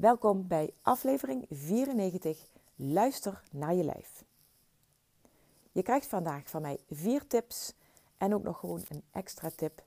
welkom 0.00 0.46
bij 0.46 0.72
aflevering 0.82 1.44
94 1.50 2.46
Luister 2.76 3.42
naar 3.50 3.74
je 3.74 3.84
lijf. 3.84 4.24
Je 5.72 5.82
krijgt 5.82 6.06
vandaag 6.06 6.48
van 6.48 6.62
mij 6.62 6.78
vier 6.90 7.26
tips 7.26 7.74
en 8.18 8.34
ook 8.34 8.42
nog 8.42 8.58
gewoon 8.58 8.82
een 8.88 9.02
extra 9.10 9.50
tip 9.56 9.82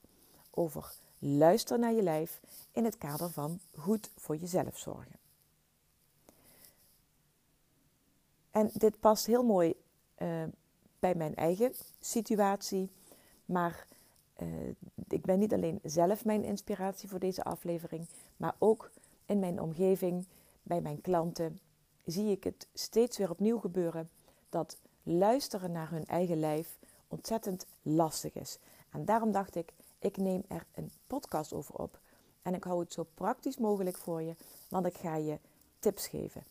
over 0.52 0.94
luister 1.20 1.80
naar 1.80 1.94
je 1.94 2.02
lijf 2.02 2.42
in 2.72 2.86
het 2.86 2.98
kader 2.98 3.30
van 3.30 3.60
goed 3.78 4.10
voor 4.16 4.36
jezelf 4.36 4.78
zorgen. 4.78 5.16
En 8.52 8.70
dit 8.74 9.00
past 9.00 9.26
heel 9.26 9.44
mooi 9.44 9.74
uh, 10.18 10.44
bij 11.00 11.16
mijn 11.16 11.36
eigen 11.36 11.74
situatie, 12.00 12.90
maar 13.46 13.88
uh, 14.42 14.48
ik 15.08 15.22
ben 15.22 15.40
niet 15.40 15.54
alleen 15.54 15.80
zelf 15.84 16.26
mijn 16.26 16.44
inspiratie 16.44 17.10
voor 17.10 17.20
deze 17.20 17.44
aflevering, 17.44 18.08
maar 18.38 18.56
ook 18.60 18.92
in 19.26 19.40
mijn 19.40 19.62
omgeving, 19.62 20.26
bij 20.64 20.82
mijn 20.82 21.02
klanten, 21.02 21.60
zie 22.06 22.32
ik 22.32 22.44
het 22.44 22.68
steeds 22.74 23.18
weer 23.18 23.30
opnieuw 23.30 23.60
gebeuren 23.60 24.10
dat 24.50 24.78
luisteren 25.04 25.72
naar 25.72 25.90
hun 25.90 26.06
eigen 26.06 26.40
lijf 26.40 26.78
ontzettend 27.08 27.66
lastig 27.82 28.34
is. 28.34 28.58
En 28.90 29.06
daarom 29.06 29.32
dacht 29.32 29.56
ik, 29.56 29.74
ik 30.00 30.18
neem 30.18 30.44
er 30.48 30.66
een 30.76 30.92
podcast 31.08 31.54
over 31.54 31.76
op. 31.76 32.00
En 32.42 32.54
ik 32.54 32.64
hou 32.64 32.80
het 32.80 32.94
zo 32.94 33.08
praktisch 33.14 33.58
mogelijk 33.58 33.98
voor 33.98 34.22
je, 34.22 34.36
want 34.70 34.86
ik 34.86 34.98
ga 34.98 35.16
je 35.16 35.40
tips 35.80 36.08
geven. 36.08 36.44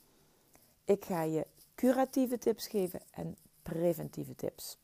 Ik 0.85 1.05
ga 1.05 1.23
je 1.23 1.47
curatieve 1.75 2.39
tips 2.39 2.67
geven 2.67 3.01
en 3.11 3.37
preventieve 3.63 4.35
tips. 4.35 4.79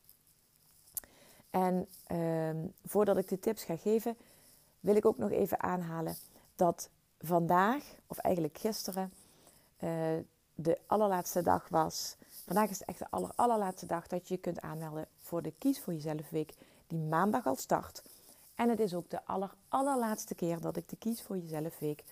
En 1.49 1.87
ehm, 2.05 2.67
voordat 2.85 3.17
ik 3.17 3.27
de 3.27 3.39
tips 3.39 3.63
ga 3.63 3.77
geven, 3.77 4.17
wil 4.79 4.95
ik 4.95 5.05
ook 5.05 5.17
nog 5.17 5.31
even 5.31 5.59
aanhalen 5.59 6.15
dat 6.55 6.89
vandaag, 7.19 7.83
of 8.07 8.17
eigenlijk 8.17 8.57
gisteren, 8.57 9.13
uh, 9.79 10.17
de 10.55 10.77
allerlaatste 10.87 11.41
dag 11.41 11.67
was. 11.69 12.15
Vandaag 12.45 12.69
is 12.69 12.79
het 12.79 12.87
echt 12.87 12.99
de 12.99 13.09
aller, 13.09 13.31
allerlaatste 13.35 13.85
dag 13.85 14.07
dat 14.07 14.27
je 14.27 14.33
je 14.33 14.39
kunt 14.39 14.61
aanmelden 14.61 15.07
voor 15.15 15.41
de 15.41 15.53
Kies 15.57 15.79
voor 15.79 15.93
Jezelf 15.93 16.29
Week, 16.29 16.53
die 16.87 16.99
maandag 16.99 17.45
al 17.45 17.55
start. 17.55 18.03
En 18.55 18.69
het 18.69 18.79
is 18.79 18.93
ook 18.93 19.09
de 19.09 19.25
aller, 19.25 19.53
allerlaatste 19.67 20.35
keer 20.35 20.61
dat 20.61 20.77
ik 20.77 20.89
de 20.89 20.95
Kies 20.95 21.21
voor 21.21 21.37
Jezelf 21.37 21.79
Week 21.79 22.03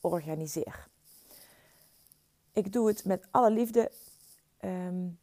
organiseer. 0.00 0.88
Ik 2.52 2.72
doe 2.72 2.88
het 2.88 3.04
met 3.04 3.26
alle 3.30 3.50
liefde, 3.50 3.90
um, 4.64 5.18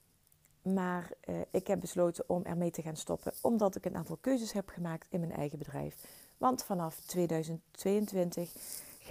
maar 0.62 1.12
uh, 1.25 1.35
ik 1.51 1.68
heb 1.68 1.80
besloten 1.80 2.24
om 2.28 2.44
ermee 2.44 2.72
te 2.72 2.81
gaan 2.81 2.97
stoppen, 2.97 3.34
omdat 3.41 3.75
ik 3.75 3.85
een 3.85 3.96
aantal 3.96 4.18
keuzes 4.22 4.51
heb 4.51 4.69
gemaakt 4.69 5.07
in 5.09 5.19
mijn 5.19 5.31
eigen 5.31 5.57
bedrijf. 5.57 5.96
Want 6.38 6.63
vanaf 6.63 7.00
2022 7.00 8.53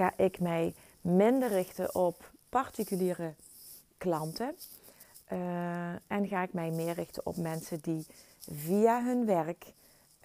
ga 0.00 0.16
ik 0.16 0.40
mij 0.40 0.74
minder 1.00 1.48
richten 1.48 1.94
op 1.94 2.30
particuliere 2.48 3.34
klanten. 3.98 4.56
Uh, 5.32 5.90
en 5.90 6.28
ga 6.28 6.42
ik 6.42 6.52
mij 6.52 6.70
meer 6.70 6.94
richten 6.94 7.26
op 7.26 7.36
mensen 7.36 7.80
die 7.80 8.06
via 8.50 9.04
hun 9.04 9.26
werk 9.26 9.72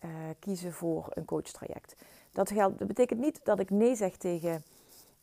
uh, 0.06 0.12
kiezen 0.40 0.74
voor 0.74 1.08
een 1.10 1.26
coachtraject. 1.26 1.96
Dat, 2.32 2.52
geldt, 2.52 2.80
dat 2.80 2.88
betekent 2.88 3.20
niet 3.20 3.40
dat 3.44 3.60
ik 3.60 3.70
nee 3.70 3.96
zeg 3.96 4.18
tegen 4.18 4.64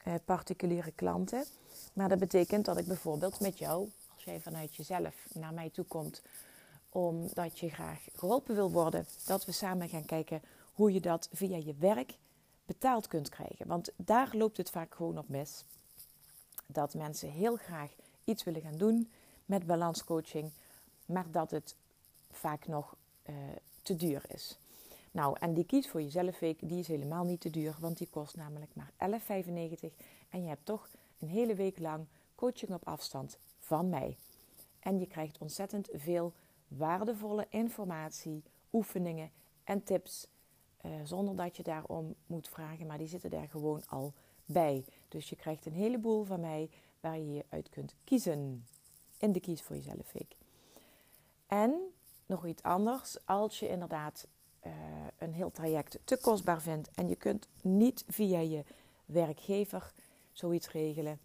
uh, 0.06 0.14
particuliere 0.24 0.92
klanten. 0.92 1.44
Maar 1.92 2.08
dat 2.08 2.18
betekent 2.18 2.64
dat 2.64 2.78
ik 2.78 2.86
bijvoorbeeld 2.86 3.40
met 3.40 3.58
jou, 3.58 3.88
als 4.14 4.24
jij 4.24 4.40
vanuit 4.40 4.76
jezelf 4.76 5.14
naar 5.34 5.54
mij 5.54 5.70
toe 5.70 5.84
komt, 5.84 6.22
omdat 6.88 7.58
je 7.58 7.70
graag 7.70 8.08
geholpen 8.14 8.54
wil 8.54 8.70
worden, 8.70 9.06
dat 9.26 9.44
we 9.44 9.52
samen 9.52 9.88
gaan 9.88 10.04
kijken 10.04 10.42
hoe 10.72 10.92
je 10.92 11.00
dat 11.00 11.28
via 11.32 11.56
je 11.56 11.74
werk 11.78 12.14
betaald 12.66 13.06
kunt 13.06 13.28
krijgen. 13.28 13.66
Want 13.66 13.90
daar 13.96 14.28
loopt 14.32 14.56
het 14.56 14.70
vaak 14.70 14.94
gewoon 14.94 15.18
op 15.18 15.28
mis. 15.28 15.64
Dat 16.66 16.94
mensen 16.94 17.30
heel 17.30 17.56
graag 17.56 17.90
iets 18.24 18.44
willen 18.44 18.60
gaan 18.60 18.78
doen 18.78 19.10
met 19.44 19.66
balanscoaching, 19.66 20.50
maar 21.06 21.30
dat 21.30 21.50
het 21.50 21.76
vaak 22.30 22.66
nog 22.66 22.96
uh, 23.26 23.34
te 23.82 23.96
duur 23.96 24.22
is. 24.28 24.58
Nou, 25.10 25.36
en 25.40 25.54
die 25.54 25.64
kies 25.64 25.88
voor 25.88 26.02
jezelf 26.02 26.38
week, 26.38 26.68
die 26.68 26.78
is 26.78 26.88
helemaal 26.88 27.24
niet 27.24 27.40
te 27.40 27.50
duur, 27.50 27.76
want 27.80 27.98
die 27.98 28.08
kost 28.10 28.36
namelijk 28.36 28.70
maar 28.74 28.92
11,95 29.10 29.94
en 30.28 30.42
je 30.42 30.48
hebt 30.48 30.64
toch 30.66 30.88
een 31.18 31.28
hele 31.28 31.54
week 31.54 31.78
lang 31.78 32.06
coaching 32.34 32.72
op 32.72 32.88
afstand 32.88 33.38
van 33.58 33.88
mij. 33.88 34.16
En 34.80 34.98
je 34.98 35.06
krijgt 35.06 35.38
ontzettend 35.38 35.88
veel 35.92 36.32
waardevolle 36.68 37.46
informatie, 37.48 38.42
oefeningen 38.72 39.30
en 39.64 39.84
tips 39.84 40.26
uh, 40.82 40.92
zonder 41.04 41.36
dat 41.36 41.56
je 41.56 41.62
daarom 41.62 42.14
moet 42.26 42.48
vragen, 42.48 42.86
maar 42.86 42.98
die 42.98 43.06
zitten 43.06 43.30
daar 43.30 43.48
gewoon 43.48 43.82
al 43.88 44.12
bij. 44.44 44.84
Dus 45.08 45.28
je 45.28 45.36
krijgt 45.36 45.66
een 45.66 45.72
heleboel 45.72 46.24
van 46.24 46.40
mij 46.40 46.70
waar 47.00 47.18
je 47.18 47.32
je 47.32 47.44
uit 47.48 47.68
kunt 47.68 47.94
kiezen 48.04 48.66
in 49.18 49.32
de 49.32 49.40
Kies 49.40 49.62
voor 49.62 49.76
Jezelf 49.76 50.12
Week. 50.12 50.36
En 51.46 51.74
nog 52.26 52.46
iets 52.46 52.62
anders, 52.62 53.26
als 53.26 53.58
je 53.58 53.68
inderdaad 53.68 54.26
uh, 54.66 54.72
een 55.18 55.32
heel 55.32 55.50
traject 55.50 55.98
te 56.04 56.16
kostbaar 56.16 56.60
vindt 56.62 56.90
en 56.94 57.08
je 57.08 57.16
kunt 57.16 57.48
niet 57.62 58.04
via 58.08 58.38
je 58.38 58.64
werkgever 59.04 59.92
zoiets 60.32 60.70
regelen, 60.70 61.18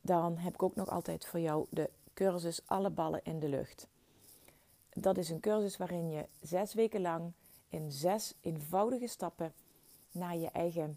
dan 0.00 0.36
heb 0.36 0.54
ik 0.54 0.62
ook 0.62 0.74
nog 0.74 0.88
altijd 0.88 1.26
voor 1.26 1.40
jou 1.40 1.66
de 1.70 1.90
cursus 2.14 2.60
Alle 2.66 2.90
ballen 2.90 3.20
in 3.24 3.40
de 3.40 3.48
lucht. 3.48 3.86
Dat 4.92 5.18
is 5.18 5.28
een 5.28 5.40
cursus 5.40 5.76
waarin 5.76 6.10
je 6.10 6.26
zes 6.40 6.74
weken 6.74 7.00
lang 7.00 7.32
in 7.72 7.92
zes 7.92 8.34
eenvoudige 8.40 9.06
stappen 9.06 9.52
naar 10.10 10.36
je 10.36 10.50
eigen 10.50 10.96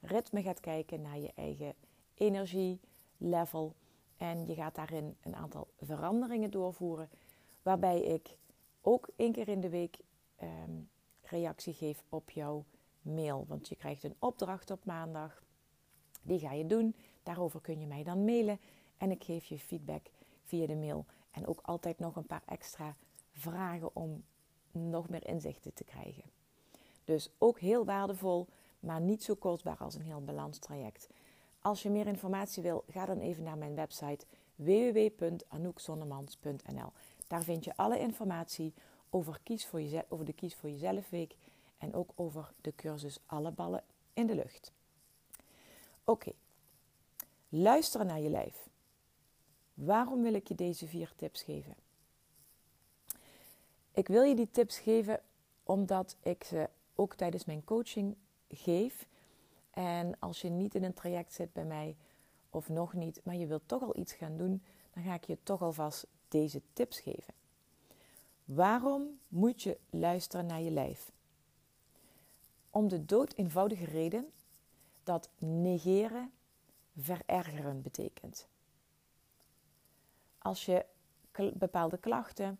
ritme 0.00 0.42
gaat 0.42 0.60
kijken, 0.60 1.02
naar 1.02 1.18
je 1.18 1.32
eigen 1.34 1.74
energielevel. 2.14 3.74
En 4.16 4.46
je 4.46 4.54
gaat 4.54 4.74
daarin 4.74 5.16
een 5.20 5.36
aantal 5.36 5.68
veranderingen 5.80 6.50
doorvoeren, 6.50 7.08
waarbij 7.62 8.00
ik 8.00 8.36
ook 8.80 9.08
één 9.16 9.32
keer 9.32 9.48
in 9.48 9.60
de 9.60 9.68
week 9.68 9.98
um, 10.42 10.88
reactie 11.22 11.72
geef 11.72 12.04
op 12.08 12.30
jouw 12.30 12.64
mail. 13.02 13.44
Want 13.48 13.68
je 13.68 13.76
krijgt 13.76 14.04
een 14.04 14.16
opdracht 14.18 14.70
op 14.70 14.84
maandag, 14.84 15.42
die 16.22 16.38
ga 16.38 16.52
je 16.52 16.66
doen. 16.66 16.94
Daarover 17.22 17.60
kun 17.60 17.80
je 17.80 17.86
mij 17.86 18.02
dan 18.02 18.24
mailen 18.24 18.60
en 18.96 19.10
ik 19.10 19.24
geef 19.24 19.44
je 19.44 19.58
feedback 19.58 20.10
via 20.42 20.66
de 20.66 20.76
mail. 20.76 21.06
En 21.30 21.46
ook 21.46 21.60
altijd 21.62 21.98
nog 21.98 22.16
een 22.16 22.26
paar 22.26 22.42
extra 22.46 22.96
vragen 23.32 23.96
om 23.96 24.24
nog 24.76 25.08
meer 25.08 25.28
inzichten 25.28 25.74
te 25.74 25.84
krijgen. 25.84 26.22
Dus 27.04 27.30
ook 27.38 27.60
heel 27.60 27.84
waardevol, 27.84 28.46
maar 28.80 29.00
niet 29.00 29.22
zo 29.22 29.34
kostbaar 29.34 29.78
als 29.78 29.94
een 29.94 30.02
heel 30.02 30.24
balanstraject. 30.24 31.08
Als 31.60 31.82
je 31.82 31.90
meer 31.90 32.06
informatie 32.06 32.62
wil, 32.62 32.84
ga 32.88 33.06
dan 33.06 33.18
even 33.18 33.42
naar 33.42 33.58
mijn 33.58 33.74
website 33.74 34.26
www.anoukzonnemans.nl. 34.54 36.92
Daar 37.26 37.42
vind 37.42 37.64
je 37.64 37.76
alle 37.76 37.98
informatie 37.98 38.74
over, 39.10 39.40
kies 39.42 39.66
voor 39.66 39.80
jezelf, 39.80 40.04
over 40.08 40.24
de 40.24 40.32
Kies 40.32 40.54
voor 40.54 40.70
Jezelf 40.70 41.10
Week 41.10 41.36
en 41.78 41.94
ook 41.94 42.10
over 42.14 42.52
de 42.60 42.74
cursus 42.74 43.18
Alle 43.26 43.50
Ballen 43.50 43.84
in 44.12 44.26
de 44.26 44.34
Lucht. 44.34 44.72
Oké, 46.04 46.32
luisteren 47.48 48.06
naar 48.06 48.20
je 48.20 48.30
lijf. 48.30 48.68
Waarom 49.74 50.22
wil 50.22 50.34
ik 50.34 50.48
je 50.48 50.54
deze 50.54 50.86
vier 50.86 51.12
tips 51.16 51.42
geven? 51.42 51.85
Ik 53.96 54.08
wil 54.08 54.22
je 54.22 54.34
die 54.34 54.50
tips 54.50 54.78
geven 54.78 55.20
omdat 55.62 56.16
ik 56.22 56.44
ze 56.44 56.68
ook 56.94 57.14
tijdens 57.14 57.44
mijn 57.44 57.64
coaching 57.64 58.16
geef. 58.48 59.06
En 59.70 60.18
als 60.18 60.40
je 60.40 60.48
niet 60.48 60.74
in 60.74 60.84
een 60.84 60.94
traject 60.94 61.32
zit 61.32 61.52
bij 61.52 61.64
mij, 61.64 61.96
of 62.50 62.68
nog 62.68 62.92
niet, 62.92 63.20
maar 63.24 63.34
je 63.34 63.46
wilt 63.46 63.62
toch 63.68 63.82
al 63.82 63.96
iets 63.96 64.12
gaan 64.12 64.36
doen, 64.36 64.62
dan 64.94 65.02
ga 65.02 65.14
ik 65.14 65.24
je 65.24 65.38
toch 65.42 65.62
alvast 65.62 66.06
deze 66.28 66.62
tips 66.72 67.00
geven. 67.00 67.34
Waarom 68.44 69.18
moet 69.28 69.62
je 69.62 69.78
luisteren 69.90 70.46
naar 70.46 70.60
je 70.60 70.70
lijf? 70.70 71.12
Om 72.70 72.88
de 72.88 73.04
dood 73.04 73.32
eenvoudige 73.32 73.84
reden 73.84 74.32
dat 75.04 75.30
negeren 75.38 76.32
verergeren 76.96 77.82
betekent. 77.82 78.48
Als 80.38 80.64
je 80.64 80.84
bepaalde 81.54 81.98
klachten 81.98 82.58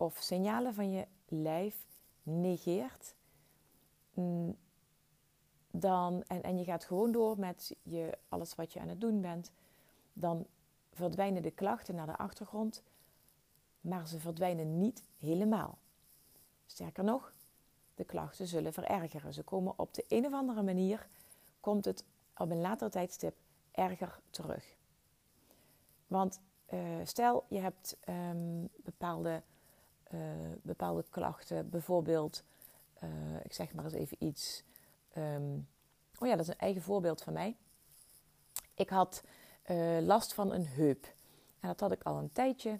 of 0.00 0.16
signalen 0.20 0.74
van 0.74 0.90
je 0.90 1.06
lijf 1.28 1.86
negeert, 2.22 3.14
mm, 4.14 4.56
dan, 5.70 6.22
en, 6.26 6.42
en 6.42 6.58
je 6.58 6.64
gaat 6.64 6.84
gewoon 6.84 7.12
door 7.12 7.38
met 7.38 7.76
je, 7.82 8.18
alles 8.28 8.54
wat 8.54 8.72
je 8.72 8.80
aan 8.80 8.88
het 8.88 9.00
doen 9.00 9.20
bent, 9.20 9.52
dan 10.12 10.46
verdwijnen 10.92 11.42
de 11.42 11.50
klachten 11.50 11.94
naar 11.94 12.06
de 12.06 12.16
achtergrond, 12.16 12.82
maar 13.80 14.08
ze 14.08 14.18
verdwijnen 14.18 14.78
niet 14.78 15.02
helemaal. 15.18 15.78
Sterker 16.66 17.04
nog, 17.04 17.32
de 17.94 18.04
klachten 18.04 18.46
zullen 18.46 18.72
verergeren. 18.72 19.34
Ze 19.34 19.42
komen 19.42 19.78
op 19.78 19.94
de 19.94 20.04
een 20.08 20.26
of 20.26 20.32
andere 20.32 20.62
manier, 20.62 21.06
komt 21.60 21.84
het 21.84 22.04
op 22.36 22.50
een 22.50 22.60
later 22.60 22.90
tijdstip 22.90 23.36
erger 23.70 24.20
terug. 24.30 24.76
Want 26.06 26.40
uh, 26.72 26.80
stel 27.04 27.44
je 27.48 27.58
hebt 27.58 27.96
um, 28.08 28.68
bepaalde, 28.76 29.42
uh, 30.14 30.20
bepaalde 30.62 31.04
klachten, 31.10 31.70
bijvoorbeeld, 31.70 32.42
uh, 33.02 33.10
ik 33.42 33.52
zeg 33.52 33.74
maar 33.74 33.84
eens 33.84 33.94
even 33.94 34.16
iets. 34.20 34.62
Um, 35.16 35.68
oh 36.18 36.28
ja, 36.28 36.36
dat 36.36 36.40
is 36.40 36.52
een 36.52 36.58
eigen 36.58 36.82
voorbeeld 36.82 37.22
van 37.22 37.32
mij. 37.32 37.56
Ik 38.74 38.88
had 38.88 39.22
last 40.00 40.34
van 40.34 40.52
een 40.52 40.66
heup. 40.66 41.04
En 41.60 41.68
dat 41.68 41.80
had 41.80 41.92
ik 41.92 42.02
al 42.02 42.18
een 42.18 42.32
tijdje. 42.32 42.78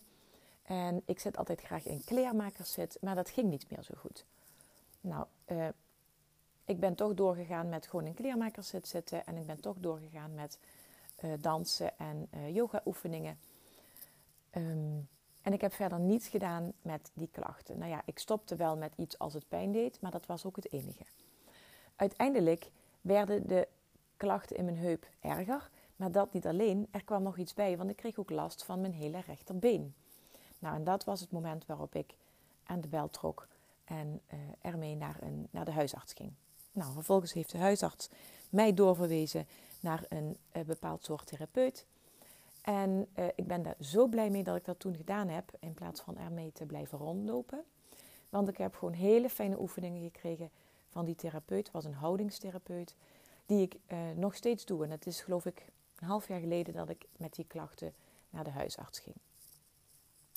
En 0.63 1.03
ik 1.05 1.21
zit 1.21 1.37
altijd 1.37 1.61
graag 1.61 1.85
in 1.85 2.05
kleermakerszit, 2.05 2.99
maar 3.01 3.15
dat 3.15 3.31
ging 3.31 3.51
niet 3.51 3.71
meer 3.71 3.83
zo 3.83 3.95
goed. 3.97 4.25
Nou, 5.01 5.27
ik 6.65 6.81
ben 6.81 6.95
toch 6.95 7.15
doorgegaan 7.15 7.69
met 7.69 7.87
gewoon 7.87 8.07
in 8.07 8.15
kleermakerszit 8.15 8.89
zitten. 8.89 9.27
En 9.27 9.37
ik 9.37 9.47
ben 9.47 9.61
toch 9.61 9.77
doorgegaan 9.79 10.35
met 10.35 10.59
dansen 11.41 11.99
en 11.99 12.29
yoga 12.53 12.83
oefeningen. 12.85 13.39
Um, 14.55 15.09
en 15.43 15.53
ik 15.53 15.61
heb 15.61 15.73
verder 15.73 16.01
niets 16.01 16.29
gedaan 16.29 16.73
met 16.83 17.11
die 17.15 17.29
klachten. 17.33 17.79
Nou 17.79 17.91
ja, 17.91 18.03
ik 18.05 18.19
stopte 18.19 18.57
wel 18.57 18.77
met 18.77 18.93
iets 18.97 19.19
als 19.19 19.35
het 19.35 19.49
pijn 19.49 19.73
deed, 19.73 20.01
maar 20.01 20.11
dat 20.11 20.27
was 20.27 20.45
ook 20.45 20.57
het 20.57 20.73
enige. 20.73 21.05
Uiteindelijk 21.97 22.71
werden 23.01 23.47
de 23.47 23.69
klachten 24.17 24.57
in 24.57 24.65
mijn 24.65 24.79
heup 24.79 25.07
erger, 25.21 25.71
maar 25.97 26.13
dat 26.13 26.33
niet 26.33 26.47
alleen. 26.47 26.89
Er 26.91 27.05
kwam 27.05 27.23
nog 27.23 27.39
iets 27.39 27.55
bij, 27.55 27.77
want 27.77 27.91
ik 27.91 27.97
kreeg 27.97 28.19
ook 28.19 28.31
last 28.31 28.65
van 28.65 28.81
mijn 28.81 28.93
hele 28.93 29.21
rechterbeen. 29.27 29.95
Nou, 30.59 30.77
en 30.77 30.85
dat 30.85 31.05
was 31.05 31.21
het 31.21 31.31
moment 31.31 31.67
waarop 31.67 31.95
ik 31.95 32.15
aan 32.65 32.81
de 32.81 32.89
bel 32.89 33.11
trok 33.11 33.49
en 33.85 34.21
uh, 34.33 34.39
ermee 34.61 34.97
naar, 34.97 35.17
een, 35.21 35.49
naar 35.51 35.65
de 35.65 35.71
huisarts 35.71 36.13
ging. 36.13 36.33
Nou, 36.73 36.93
vervolgens 36.93 37.33
heeft 37.33 37.51
de 37.51 37.59
huisarts 37.59 38.09
mij 38.51 38.75
doorverwezen 38.75 39.47
naar 39.81 40.05
een 40.09 40.37
uh, 40.53 40.63
bepaald 40.63 41.05
soort 41.05 41.27
therapeut. 41.27 41.87
En 42.71 43.09
uh, 43.19 43.25
ik 43.35 43.47
ben 43.47 43.63
daar 43.63 43.77
zo 43.81 44.07
blij 44.07 44.31
mee 44.31 44.43
dat 44.43 44.57
ik 44.57 44.65
dat 44.65 44.79
toen 44.79 44.97
gedaan 44.97 45.29
heb, 45.29 45.53
in 45.61 45.75
plaats 45.75 46.01
van 46.01 46.17
ermee 46.17 46.53
te 46.53 46.67
blijven 46.67 46.99
rondlopen. 46.99 47.65
Want 48.29 48.49
ik 48.49 48.57
heb 48.57 48.75
gewoon 48.75 48.95
hele 48.95 49.31
fijne 49.31 49.61
oefeningen 49.61 50.03
gekregen 50.03 50.51
van 50.89 51.05
die 51.05 51.15
therapeut. 51.15 51.65
Het 51.65 51.75
was 51.75 51.85
een 51.85 51.95
houdingstherapeut, 51.95 52.95
die 53.47 53.63
ik 53.63 53.77
uh, 53.89 53.99
nog 54.17 54.35
steeds 54.35 54.65
doe. 54.65 54.85
En 54.85 54.91
het 54.91 55.07
is 55.07 55.21
geloof 55.21 55.47
ik 55.47 55.67
een 55.97 56.07
half 56.07 56.29
jaar 56.29 56.41
geleden 56.41 56.75
dat 56.75 56.89
ik 56.89 57.07
met 57.17 57.35
die 57.35 57.45
klachten 57.45 57.95
naar 58.31 58.45
de 58.45 58.51
huisarts 58.51 58.99
ging. 58.99 59.17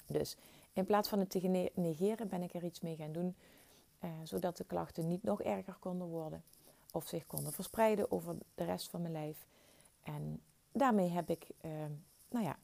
Dus 0.08 0.38
in 0.74 0.86
plaats 0.86 1.10
van 1.10 1.20
het 1.20 1.30
te 1.30 1.72
negeren 1.74 2.28
ben 2.28 2.44
ik 2.44 2.54
er 2.54 2.64
iets 2.64 2.82
mee 2.82 2.96
gaan 2.96 3.12
doen, 3.12 3.36
uh, 4.04 4.10
zodat 4.24 4.58
de 4.58 4.64
klachten 4.64 5.08
niet 5.08 5.24
nog 5.24 5.42
erger 5.42 5.76
konden 5.80 6.08
worden. 6.08 6.44
Of 6.92 7.08
zich 7.08 7.26
konden 7.26 7.54
verspreiden 7.54 8.12
over 8.12 8.36
de 8.56 8.64
rest 8.64 8.90
van 8.90 9.02
mijn 9.02 9.14
lijf. 9.14 9.48
En 10.04 10.42
daarmee 10.72 11.10
heb 11.10 11.30
ik 11.30 11.48
nou 12.34 12.46
ja, 12.46 12.58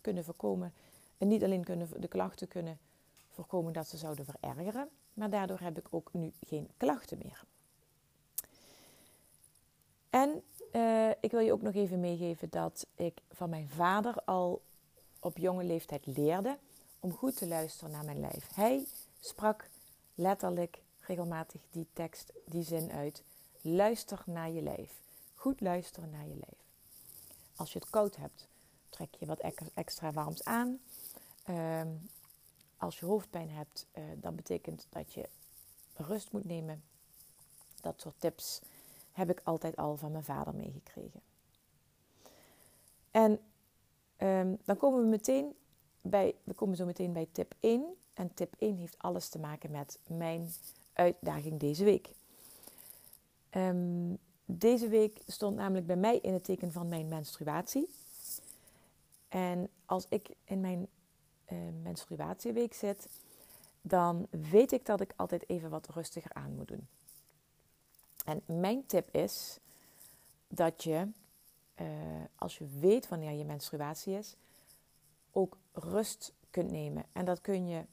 kunnen 0.00 0.24
voorkomen. 0.24 0.72
En 1.18 1.28
niet 1.28 1.42
alleen 1.42 1.64
kunnen 1.64 2.00
de 2.00 2.08
klachten 2.08 2.48
kunnen 2.48 2.78
voorkomen 3.28 3.72
dat 3.72 3.88
ze 3.88 3.96
zouden 3.96 4.24
verergeren, 4.24 4.88
maar 5.14 5.30
daardoor 5.30 5.60
heb 5.60 5.78
ik 5.78 5.86
ook 5.90 6.12
nu 6.12 6.32
geen 6.40 6.68
klachten 6.76 7.18
meer. 7.18 7.44
En 10.10 10.42
uh, 10.72 11.10
ik 11.20 11.30
wil 11.30 11.40
je 11.40 11.52
ook 11.52 11.62
nog 11.62 11.74
even 11.74 12.00
meegeven 12.00 12.50
dat 12.50 12.86
ik 12.94 13.20
van 13.30 13.50
mijn 13.50 13.68
vader 13.68 14.14
al 14.24 14.62
op 15.20 15.38
jonge 15.38 15.64
leeftijd 15.64 16.06
leerde 16.06 16.58
om 17.00 17.12
goed 17.12 17.36
te 17.36 17.48
luisteren 17.48 17.90
naar 17.90 18.04
mijn 18.04 18.20
lijf. 18.20 18.54
Hij 18.54 18.86
sprak 19.20 19.68
letterlijk 20.14 20.82
regelmatig 21.00 21.60
die 21.70 21.86
tekst, 21.92 22.32
die 22.46 22.62
zin 22.62 22.92
uit. 22.92 23.22
Luister 23.60 24.22
naar 24.26 24.50
je 24.50 24.62
lijf. 24.62 24.90
Goed 25.34 25.60
luisteren 25.60 26.10
naar 26.10 26.26
je 26.26 26.34
lijf. 26.34 26.60
Als 27.56 27.72
je 27.72 27.78
het 27.78 27.90
koud 27.90 28.16
hebt, 28.16 28.48
trek 28.92 29.14
je 29.18 29.26
wat 29.26 29.40
extra 29.74 30.12
warms 30.12 30.44
aan. 30.44 30.80
Ehm, 31.44 31.88
als 32.76 32.98
je 32.98 33.06
hoofdpijn 33.06 33.50
hebt, 33.50 33.86
uh, 33.94 34.04
dan 34.16 34.34
betekent 34.34 34.86
dat 34.90 35.12
je 35.12 35.28
rust 35.96 36.32
moet 36.32 36.44
nemen. 36.44 36.82
Dat 37.80 38.00
soort 38.00 38.14
tips 38.18 38.60
heb 39.12 39.30
ik 39.30 39.40
altijd 39.44 39.76
al 39.76 39.96
van 39.96 40.12
mijn 40.12 40.24
vader 40.24 40.54
meegekregen. 40.54 41.20
En 43.10 43.40
um, 44.18 44.58
dan 44.64 44.76
komen 44.76 45.00
we 45.00 45.06
meteen 45.06 45.54
bij, 46.00 46.34
we 46.44 46.54
komen 46.54 46.76
zo 46.76 46.84
meteen 46.84 47.12
bij 47.12 47.28
tip 47.32 47.54
1. 47.60 47.96
En 48.14 48.34
tip 48.34 48.54
1 48.58 48.76
heeft 48.76 48.98
alles 48.98 49.28
te 49.28 49.38
maken 49.38 49.70
met 49.70 49.98
mijn 50.06 50.52
uitdaging 50.92 51.60
deze 51.60 51.84
week. 51.84 52.14
Um, 53.50 54.18
deze 54.44 54.88
week 54.88 55.18
stond 55.26 55.56
namelijk 55.56 55.86
bij 55.86 55.96
mij 55.96 56.18
in 56.18 56.32
het 56.32 56.44
teken 56.44 56.72
van 56.72 56.88
mijn 56.88 57.08
menstruatie. 57.08 57.88
En 59.32 59.68
als 59.86 60.06
ik 60.08 60.28
in 60.44 60.60
mijn 60.60 60.88
uh, 61.52 61.58
menstruatieweek 61.82 62.74
zit, 62.74 63.08
dan 63.82 64.26
weet 64.30 64.72
ik 64.72 64.86
dat 64.86 65.00
ik 65.00 65.12
altijd 65.16 65.48
even 65.48 65.70
wat 65.70 65.88
rustiger 65.88 66.32
aan 66.32 66.54
moet 66.54 66.68
doen. 66.68 66.88
En 68.24 68.42
mijn 68.46 68.86
tip 68.86 69.14
is 69.14 69.58
dat 70.48 70.82
je, 70.82 71.08
uh, 71.80 71.86
als 72.36 72.58
je 72.58 72.66
weet 72.78 73.08
wanneer 73.08 73.32
je 73.32 73.44
menstruatie 73.44 74.18
is, 74.18 74.36
ook 75.30 75.56
rust 75.72 76.32
kunt 76.50 76.70
nemen. 76.70 77.04
En 77.12 77.24
dat 77.24 77.40
kun 77.40 77.68
je 77.68 77.84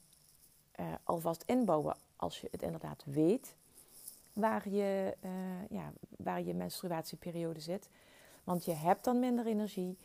uh, 0.80 0.86
alvast 1.04 1.42
inbouwen 1.46 1.96
als 2.16 2.40
je 2.40 2.48
het 2.50 2.62
inderdaad 2.62 3.04
weet 3.04 3.54
waar 4.32 4.68
je, 4.68 5.16
ja, 5.70 5.92
waar 6.16 6.42
je 6.42 6.54
menstruatieperiode 6.54 7.60
zit. 7.60 7.88
Want 8.44 8.64
je 8.64 8.72
hebt 8.72 9.04
dan 9.04 9.18
minder 9.18 9.46
energie. 9.46 9.96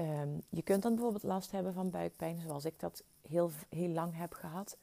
Um, 0.00 0.42
je 0.48 0.62
kunt 0.62 0.82
dan 0.82 0.92
bijvoorbeeld 0.94 1.22
last 1.22 1.50
hebben 1.50 1.74
van 1.74 1.90
buikpijn, 1.90 2.40
zoals 2.40 2.64
ik 2.64 2.80
dat 2.80 3.04
heel, 3.28 3.50
heel 3.68 3.88
lang 3.88 4.16
heb 4.16 4.32
gehad. 4.32 4.76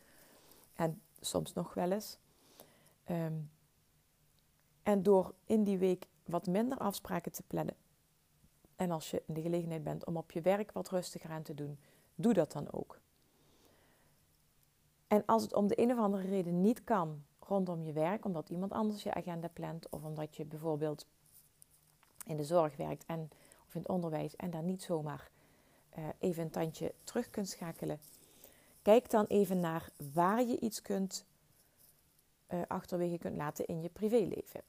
En 0.74 1.02
soms 1.20 1.54
nog 1.54 1.74
wel 1.74 1.92
eens. 1.92 2.18
Um, 3.10 3.50
en 4.84 5.04
door 5.04 5.34
in 5.46 5.64
die 5.64 5.78
week 5.78 6.08
wat 6.26 6.48
minder 6.48 6.78
afspraken 6.78 7.32
te 7.32 7.44
plannen. 7.48 7.76
En 8.76 8.92
als 8.92 9.12
je 9.12 9.24
in 9.26 9.34
de 9.34 9.42
gelegenheid 9.42 9.84
bent 9.84 10.06
om 10.06 10.18
op 10.18 10.32
je 10.32 10.42
werk 10.42 10.72
wat 10.72 10.90
rustiger 10.90 11.30
aan 11.30 11.44
te 11.44 11.54
doen, 11.54 11.80
doe 12.16 12.34
dat 12.34 12.52
dan 12.52 12.72
ook. 12.72 13.00
En 15.08 15.26
als 15.26 15.42
het 15.42 15.54
om 15.54 15.68
de 15.68 15.82
een 15.82 15.92
of 15.92 15.98
andere 15.98 16.28
reden 16.28 16.62
niet 16.62 16.84
kan 16.84 17.24
rondom 17.40 17.84
je 17.84 17.94
werk, 17.94 18.26
omdat 18.26 18.50
iemand 18.50 18.72
anders 18.72 19.04
je 19.04 19.14
agenda 19.14 19.48
plant, 19.48 19.90
of 19.90 20.04
omdat 20.04 20.36
je 20.36 20.46
bijvoorbeeld 20.46 21.08
in 22.26 22.38
de 22.38 22.44
zorg 22.44 22.76
werkt 22.76 23.06
en 23.06 23.30
of 23.70 23.76
in 23.76 23.82
het 23.82 23.90
onderwijs 23.90 24.36
en 24.36 24.50
daar 24.50 24.64
niet 24.64 24.84
zomaar 24.84 25.30
uh, 25.98 26.06
even 26.20 26.44
een 26.44 26.50
tandje 26.50 26.94
terug 27.04 27.30
kunt 27.30 27.50
schakelen. 27.50 28.00
Kijk 28.82 29.10
dan 29.10 29.26
even 29.26 29.60
naar 29.60 29.90
waar 30.14 30.44
je 30.44 30.60
iets 30.60 30.82
kunt 30.82 31.26
uh, 32.50 32.62
achterwege 32.68 33.18
kunt 33.18 33.38
laten 33.38 33.68
in 33.68 33.82
je 33.82 33.90
privéleven. 33.90 34.62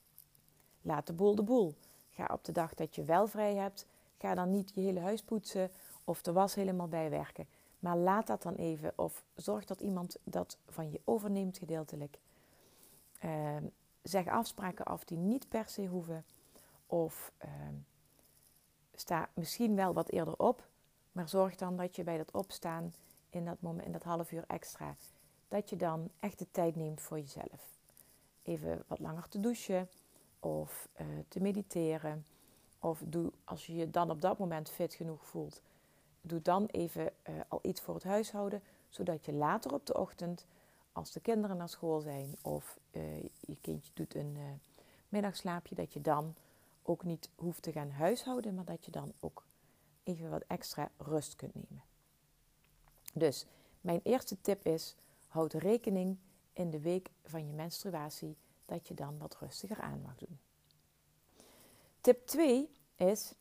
Laat 0.83 1.07
de 1.07 1.13
boel 1.13 1.35
de 1.35 1.43
boel. 1.43 1.75
Ga 2.11 2.29
op 2.33 2.45
de 2.45 2.53
dag 2.53 2.75
dat 2.75 2.95
je 2.95 3.03
wel 3.03 3.27
vrij 3.27 3.55
hebt, 3.55 3.87
ga 4.19 4.35
dan 4.35 4.51
niet 4.51 4.73
je 4.75 4.81
hele 4.81 5.01
huis 5.01 5.23
poetsen 5.23 5.71
of 6.05 6.23
de 6.23 6.33
was 6.33 6.55
helemaal 6.55 6.89
bijwerken. 6.89 7.47
Maar 7.79 7.97
laat 7.97 8.27
dat 8.27 8.43
dan 8.43 8.55
even 8.55 8.93
of 8.97 9.25
zorg 9.35 9.65
dat 9.65 9.81
iemand 9.81 10.17
dat 10.25 10.59
van 10.69 10.91
je 10.91 11.01
overneemt 11.05 11.59
gedeeltelijk. 11.59 12.19
Uh, 13.25 13.57
zeg 14.03 14.27
afspraken 14.27 14.85
af 14.85 15.05
die 15.05 15.19
niet 15.19 15.49
per 15.49 15.69
se 15.69 15.87
hoeven. 15.87 16.25
Of 16.87 17.33
ehm, 17.39 17.75
sta 19.01 19.29
misschien 19.35 19.77
wel 19.77 19.93
wat 19.93 20.11
eerder 20.11 20.37
op, 20.37 20.69
maar 21.13 21.29
zorg 21.29 21.57
dan 21.57 21.77
dat 21.77 21.97
je 21.97 22.05
bij 22.05 22.17
dat 22.17 22.31
opstaan 22.31 22.95
in 23.31 23.45
dat, 23.45 23.61
moment, 23.61 23.87
in 23.87 23.93
dat 23.93 24.03
half 24.03 24.33
uur 24.33 24.45
extra, 24.47 24.97
dat 25.49 25.71
je 25.71 25.77
dan 25.77 26.11
echt 26.19 26.39
de 26.39 26.51
tijd 26.51 26.77
neemt 26.77 27.01
voor 27.01 27.19
jezelf. 27.19 27.79
Even 28.43 28.85
wat 28.87 28.99
langer 28.99 29.29
te 29.29 29.41
douchen 29.41 29.89
of 30.41 30.89
uh, 31.01 31.07
te 31.29 31.41
mediteren. 31.41 32.27
Of 32.79 33.03
doe, 33.07 33.33
als 33.45 33.67
je 33.67 33.75
je 33.75 33.91
dan 33.91 34.11
op 34.11 34.21
dat 34.21 34.39
moment 34.39 34.71
fit 34.71 34.95
genoeg 34.95 35.27
voelt, 35.27 35.63
doe 36.21 36.43
dan 36.43 36.67
even 36.67 37.03
uh, 37.03 37.35
al 37.49 37.59
iets 37.63 37.81
voor 37.81 37.95
het 37.95 38.05
huishouden, 38.05 38.63
zodat 38.89 39.25
je 39.25 39.33
later 39.33 39.75
op 39.75 39.87
de 39.87 39.99
ochtend, 39.99 40.47
als 40.93 41.13
de 41.13 41.21
kinderen 41.21 41.57
naar 41.57 41.69
school 41.69 42.01
zijn 42.01 42.37
of 42.43 42.79
uh, 42.91 43.23
je 43.23 43.57
kindje 43.61 43.93
doet 43.95 44.15
een 44.15 44.37
middagslaapje, 45.09 45.75
dat 45.75 45.93
je 45.93 46.01
dan 46.01 46.35
ook 46.83 47.05
niet 47.05 47.31
hoeft 47.35 47.63
te 47.63 47.73
gaan 47.73 47.91
huishouden, 47.91 48.55
maar 48.55 48.65
dat 48.65 48.85
je 48.85 48.91
dan 48.91 49.13
ook 49.21 49.45
even 50.03 50.31
wat 50.31 50.45
extra 50.47 50.91
rust 50.97 51.37
kunt 51.37 51.55
nemen. 51.55 51.83
Dus 53.15 53.47
mijn 53.81 54.01
eerste 54.03 54.41
tip 54.41 54.67
is: 54.67 54.97
houd 55.29 55.53
rekening 55.53 56.17
in 56.53 56.71
de 56.71 56.81
week 56.81 57.11
van 57.25 57.47
je 57.47 57.53
menstruatie 57.53 58.37
dat 58.67 58.89
je 58.89 58.95
dan 58.95 59.19
wat 59.19 59.37
rustiger 59.41 59.81
aan 59.81 60.03
mag 60.03 60.17
doen. 60.17 60.39
Tip 62.01 62.27
2 62.27 62.71
is: 62.97 63.35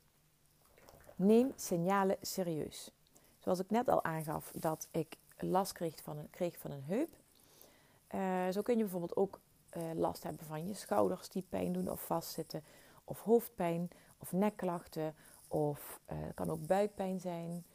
neem 1.16 1.52
signalen 1.56 2.18
serieus. 2.22 2.92
Zoals 3.40 3.60
ik 3.60 3.70
net 3.70 3.90
al 3.90 4.04
aangaf 4.04 4.52
dat 4.56 4.88
ik 4.92 5.18
last 5.38 5.72
kreeg 5.72 6.02
van 6.02 6.18
een, 6.18 6.30
kreeg 6.30 6.58
van 6.58 6.72
een 6.72 6.84
heup. 6.84 7.10
Uh, 8.16 8.54
zo 8.54 8.62
kun 8.62 8.76
je 8.76 8.82
bijvoorbeeld 8.82 9.16
ook 9.16 9.40
uh, 9.78 9.84
last 9.94 10.24
hebben 10.24 10.46
van 10.46 10.68
je 10.68 10.74
schouders 10.74 11.30
die 11.30 11.44
pijn 11.50 11.74
doen 11.74 11.90
of 11.90 12.06
vastzitten, 12.06 12.64
of 13.10 13.22
hoofdpijn 13.22 13.90
of 14.18 14.32
nekklachten, 14.32 15.16
of 15.48 16.00
uh, 16.12 16.18
kan 16.36 16.50
ook 16.50 16.68
buikpijn 16.68 17.20
zijn, 17.20 17.66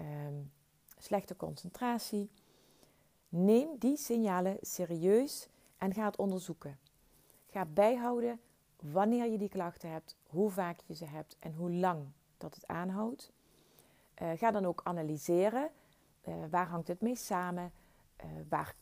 um, 0.00 0.52
slechte 0.98 1.36
concentratie. 1.36 2.30
Neem 3.28 3.78
die 3.78 3.96
signalen 3.96 4.56
serieus 4.60 5.48
en 5.76 5.94
ga 5.94 6.04
het 6.04 6.16
onderzoeken. 6.16 6.78
Ga 7.50 7.64
bijhouden 7.64 8.40
wanneer 8.80 9.30
je 9.30 9.38
die 9.38 9.48
klachten 9.48 9.90
hebt, 9.90 10.16
hoe 10.26 10.50
vaak 10.50 10.80
je 10.86 10.94
ze 10.94 11.04
hebt 11.04 11.36
en 11.38 11.54
hoe 11.54 11.70
lang 11.70 12.06
dat 12.38 12.54
het 12.54 12.66
aanhoudt. 12.66 13.32
Uh, 14.22 14.30
ga 14.36 14.50
dan 14.50 14.66
ook 14.66 14.80
analyseren. 14.84 15.70
Uh, 16.28 16.34
waar 16.50 16.66
hangt 16.66 16.88
het 16.88 17.00
mee 17.00 17.16
samen? 17.16 17.72
Waar, 18.48 18.74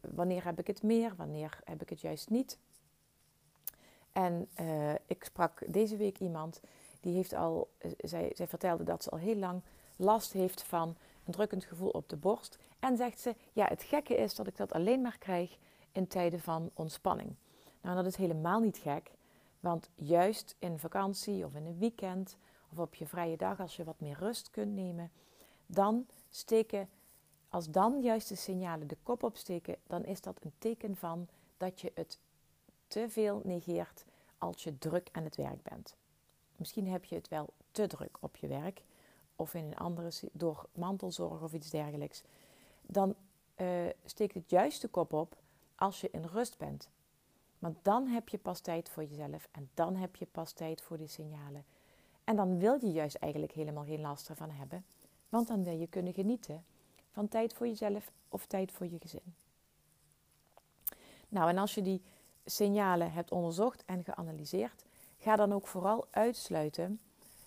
wanneer 0.00 0.44
heb 0.44 0.58
ik 0.58 0.66
het 0.66 0.82
meer? 0.82 1.16
Wanneer 1.16 1.60
heb 1.64 1.82
ik 1.82 1.88
het 1.88 2.00
juist 2.00 2.30
niet? 2.30 2.58
En 4.18 4.48
ik 5.06 5.24
sprak 5.24 5.62
deze 5.66 5.96
week 5.96 6.18
iemand 6.18 6.60
die 7.00 7.14
heeft 7.14 7.32
al, 7.32 7.68
zij, 7.98 8.32
zij 8.34 8.46
vertelde 8.46 8.84
dat 8.84 9.02
ze 9.02 9.10
al 9.10 9.18
heel 9.18 9.36
lang 9.36 9.62
last 9.96 10.32
heeft 10.32 10.62
van 10.62 10.96
een 11.24 11.32
drukkend 11.32 11.64
gevoel 11.64 11.90
op 11.90 12.08
de 12.08 12.16
borst. 12.16 12.58
En 12.78 12.96
zegt 12.96 13.20
ze, 13.20 13.34
ja, 13.52 13.66
het 13.66 13.82
gekke 13.82 14.16
is 14.16 14.34
dat 14.34 14.46
ik 14.46 14.56
dat 14.56 14.72
alleen 14.72 15.00
maar 15.00 15.18
krijg 15.18 15.58
in 15.92 16.06
tijden 16.06 16.40
van 16.40 16.70
ontspanning. 16.74 17.34
Nou, 17.80 17.96
dat 17.96 18.06
is 18.06 18.16
helemaal 18.16 18.60
niet 18.60 18.78
gek, 18.78 19.10
want 19.60 19.90
juist 19.94 20.56
in 20.58 20.78
vakantie 20.78 21.44
of 21.44 21.54
in 21.54 21.66
een 21.66 21.78
weekend 21.78 22.36
of 22.72 22.78
op 22.78 22.94
je 22.94 23.06
vrije 23.06 23.36
dag, 23.36 23.60
als 23.60 23.76
je 23.76 23.84
wat 23.84 24.00
meer 24.00 24.18
rust 24.18 24.50
kunt 24.50 24.74
nemen, 24.74 25.10
dan 25.66 26.06
steken, 26.30 26.88
als 27.48 27.70
dan 27.70 28.00
juist 28.02 28.28
de 28.28 28.34
signalen 28.34 28.86
de 28.86 28.98
kop 29.02 29.22
opsteken, 29.22 29.76
dan 29.86 30.04
is 30.04 30.20
dat 30.20 30.44
een 30.44 30.52
teken 30.58 30.96
van 30.96 31.28
dat 31.56 31.80
je 31.80 31.92
het 31.94 32.18
te 32.88 33.08
veel 33.08 33.40
negeert 33.44 34.04
als 34.38 34.64
je 34.64 34.78
druk 34.78 35.08
aan 35.12 35.24
het 35.24 35.36
werk 35.36 35.62
bent. 35.62 35.96
Misschien 36.56 36.88
heb 36.88 37.04
je 37.04 37.14
het 37.14 37.28
wel 37.28 37.48
te 37.70 37.86
druk 37.86 38.16
op 38.20 38.36
je 38.36 38.46
werk 38.46 38.82
of 39.36 39.54
in 39.54 39.64
een 39.64 39.76
andere 39.76 40.10
door 40.32 40.66
mantelzorg 40.72 41.42
of 41.42 41.52
iets 41.52 41.70
dergelijks. 41.70 42.22
Dan 42.82 43.14
uh, 43.56 43.86
steekt 44.04 44.34
het 44.34 44.50
juist 44.50 44.80
de 44.80 44.88
kop 44.88 45.12
op 45.12 45.36
als 45.74 46.00
je 46.00 46.08
in 46.10 46.24
rust 46.24 46.58
bent. 46.58 46.90
Want 47.58 47.76
dan 47.82 48.06
heb 48.06 48.28
je 48.28 48.38
pas 48.38 48.60
tijd 48.60 48.88
voor 48.88 49.04
jezelf 49.04 49.48
en 49.50 49.70
dan 49.74 49.96
heb 49.96 50.16
je 50.16 50.26
pas 50.26 50.52
tijd 50.52 50.82
voor 50.82 50.96
die 50.96 51.08
signalen. 51.08 51.64
En 52.24 52.36
dan 52.36 52.58
wil 52.58 52.78
je 52.80 52.92
juist 52.92 53.16
eigenlijk 53.16 53.52
helemaal 53.52 53.84
geen 53.84 54.00
last 54.00 54.28
ervan 54.28 54.50
hebben, 54.50 54.84
want 55.28 55.48
dan 55.48 55.64
wil 55.64 55.78
je 55.78 55.86
kunnen 55.86 56.12
genieten 56.12 56.64
van 57.10 57.28
tijd 57.28 57.52
voor 57.52 57.66
jezelf 57.66 58.12
of 58.28 58.46
tijd 58.46 58.72
voor 58.72 58.86
je 58.86 58.98
gezin. 58.98 59.34
Nou, 61.28 61.48
en 61.48 61.58
als 61.58 61.74
je 61.74 61.82
die 61.82 62.02
signalen 62.48 63.12
hebt 63.12 63.30
onderzocht 63.30 63.84
en 63.84 64.04
geanalyseerd, 64.04 64.84
ga 65.18 65.36
dan 65.36 65.52
ook 65.52 65.66
vooral 65.66 66.06
uitsluiten 66.10 67.00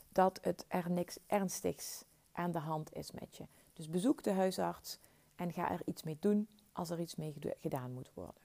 dat 0.09 0.39
het 0.41 0.65
er 0.67 0.91
niks 0.91 1.17
ernstigs 1.27 2.03
aan 2.31 2.51
de 2.51 2.59
hand 2.59 2.93
is 2.93 3.11
met 3.11 3.37
je. 3.37 3.43
Dus 3.73 3.89
bezoek 3.89 4.23
de 4.23 4.31
huisarts 4.31 4.99
en 5.35 5.53
ga 5.53 5.71
er 5.71 5.81
iets 5.85 6.03
mee 6.03 6.17
doen 6.19 6.47
als 6.71 6.89
er 6.89 6.99
iets 6.99 7.15
mee 7.15 7.35
gedaan 7.59 7.91
moet 7.91 8.11
worden. 8.13 8.41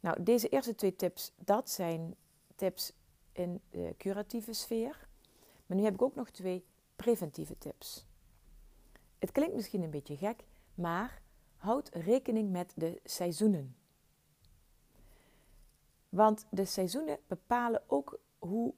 Nou, 0.00 0.22
deze 0.22 0.48
eerste 0.48 0.74
twee 0.74 0.96
tips, 0.96 1.32
dat 1.36 1.70
zijn 1.70 2.14
tips 2.54 2.92
in 3.32 3.60
de 3.70 3.94
curatieve 3.98 4.52
sfeer. 4.52 5.08
Maar 5.66 5.76
nu 5.76 5.84
heb 5.84 5.94
ik 5.94 6.02
ook 6.02 6.14
nog 6.14 6.30
twee 6.30 6.64
preventieve 6.96 7.58
tips. 7.58 8.06
Het 9.18 9.32
klinkt 9.32 9.54
misschien 9.54 9.82
een 9.82 9.90
beetje 9.90 10.16
gek, 10.16 10.44
maar 10.74 11.22
houd 11.56 11.88
rekening 11.92 12.50
met 12.50 12.72
de 12.76 13.00
seizoenen. 13.04 13.76
Want 16.12 16.46
de 16.50 16.64
seizoenen 16.64 17.18
bepalen 17.26 17.82
ook 17.86 18.18
hoe, 18.38 18.74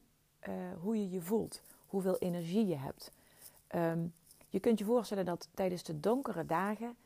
uh, 0.49 0.55
hoe 0.81 0.97
je 0.97 1.11
je 1.11 1.23
voelt, 1.23 1.63
hoeveel 1.87 2.19
energie 2.19 2.67
je 2.67 2.77
hebt. 2.77 3.13
Um, 3.75 4.15
je 4.49 4.61
kunt 4.61 4.79
je 4.79 4.85
voorstellen 4.85 5.25
dat 5.25 5.49
tijdens 5.55 5.83
de 5.83 6.01
donkere 6.01 6.47
dagen 6.47 6.97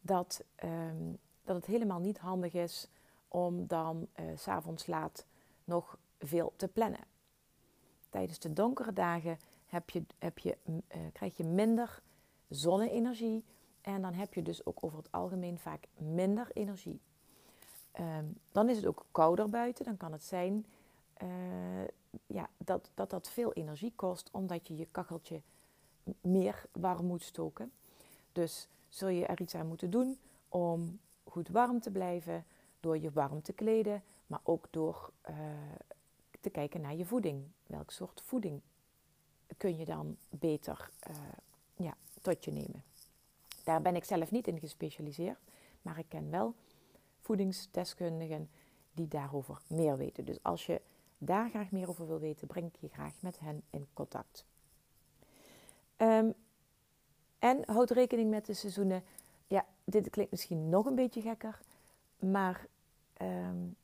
dat, 0.00 0.44
um, 0.64 1.18
dat 1.44 1.56
het 1.56 1.66
helemaal 1.66 1.98
niet 1.98 2.18
handig 2.18 2.52
is 2.52 2.88
om 3.28 3.66
dan 3.66 4.08
uh, 4.20 4.26
s'avonds 4.36 4.86
laat 4.86 5.26
nog 5.64 5.98
veel 6.18 6.52
te 6.56 6.68
plannen. 6.68 7.04
Tijdens 8.08 8.38
de 8.38 8.52
donkere 8.52 8.92
dagen 8.92 9.38
heb 9.66 9.90
je, 9.90 10.02
heb 10.18 10.38
je, 10.38 10.56
uh, 10.66 10.76
krijg 11.12 11.36
je 11.36 11.44
minder 11.44 12.02
zonne-energie 12.48 13.44
en 13.80 14.02
dan 14.02 14.12
heb 14.12 14.34
je 14.34 14.42
dus 14.42 14.66
ook 14.66 14.84
over 14.84 14.98
het 14.98 15.12
algemeen 15.12 15.58
vaak 15.58 15.86
minder 15.96 16.48
energie. 16.52 17.00
Um, 18.00 18.38
dan 18.52 18.68
is 18.68 18.76
het 18.76 18.86
ook 18.86 19.04
kouder 19.10 19.48
buiten. 19.48 19.84
Dan 19.84 19.96
kan 19.96 20.12
het 20.12 20.24
zijn 20.24 20.66
uh, 21.22 21.28
ja, 22.26 22.48
dat, 22.56 22.90
dat 22.94 23.10
dat 23.10 23.28
veel 23.28 23.52
energie 23.52 23.92
kost, 23.96 24.28
omdat 24.30 24.68
je 24.68 24.76
je 24.76 24.86
kacheltje 24.90 25.40
meer 26.20 26.66
warm 26.72 27.06
moet 27.06 27.22
stoken. 27.22 27.72
Dus 28.32 28.68
zul 28.88 29.08
je 29.08 29.26
er 29.26 29.40
iets 29.40 29.54
aan 29.54 29.66
moeten 29.66 29.90
doen 29.90 30.18
om 30.48 30.98
goed 31.24 31.48
warm 31.48 31.80
te 31.80 31.90
blijven, 31.90 32.44
door 32.80 32.98
je 32.98 33.10
warm 33.10 33.42
te 33.42 33.52
kleden, 33.52 34.02
maar 34.26 34.40
ook 34.42 34.66
door 34.70 35.10
uh, 35.30 35.36
te 36.40 36.50
kijken 36.50 36.80
naar 36.80 36.94
je 36.94 37.04
voeding. 37.04 37.44
Welk 37.66 37.90
soort 37.90 38.20
voeding 38.24 38.60
kun 39.56 39.76
je 39.76 39.84
dan 39.84 40.16
beter 40.28 40.90
uh, 41.10 41.16
ja, 41.76 41.96
tot 42.22 42.44
je 42.44 42.52
nemen? 42.52 42.84
Daar 43.64 43.82
ben 43.82 43.96
ik 43.96 44.04
zelf 44.04 44.30
niet 44.30 44.46
in 44.46 44.58
gespecialiseerd, 44.58 45.38
maar 45.82 45.98
ik 45.98 46.08
ken 46.08 46.30
wel 46.30 46.54
voedingsdeskundigen 47.26 48.50
die 48.92 49.08
daarover 49.08 49.60
meer 49.66 49.96
weten. 49.96 50.24
Dus 50.24 50.42
als 50.42 50.66
je 50.66 50.80
daar 51.18 51.48
graag 51.48 51.70
meer 51.70 51.88
over 51.88 52.06
wil 52.06 52.18
weten, 52.18 52.46
breng 52.46 52.66
ik 52.66 52.76
je 52.80 52.88
graag 52.88 53.14
met 53.20 53.38
hen 53.38 53.62
in 53.70 53.86
contact. 53.92 54.44
Um, 55.96 56.34
en 57.38 57.62
houd 57.66 57.90
rekening 57.90 58.30
met 58.30 58.46
de 58.46 58.54
seizoenen. 58.54 59.04
Ja, 59.46 59.66
dit 59.84 60.10
klinkt 60.10 60.30
misschien 60.30 60.68
nog 60.68 60.86
een 60.86 60.94
beetje 60.94 61.20
gekker, 61.20 61.60
maar 62.18 62.66
um, 63.22 63.76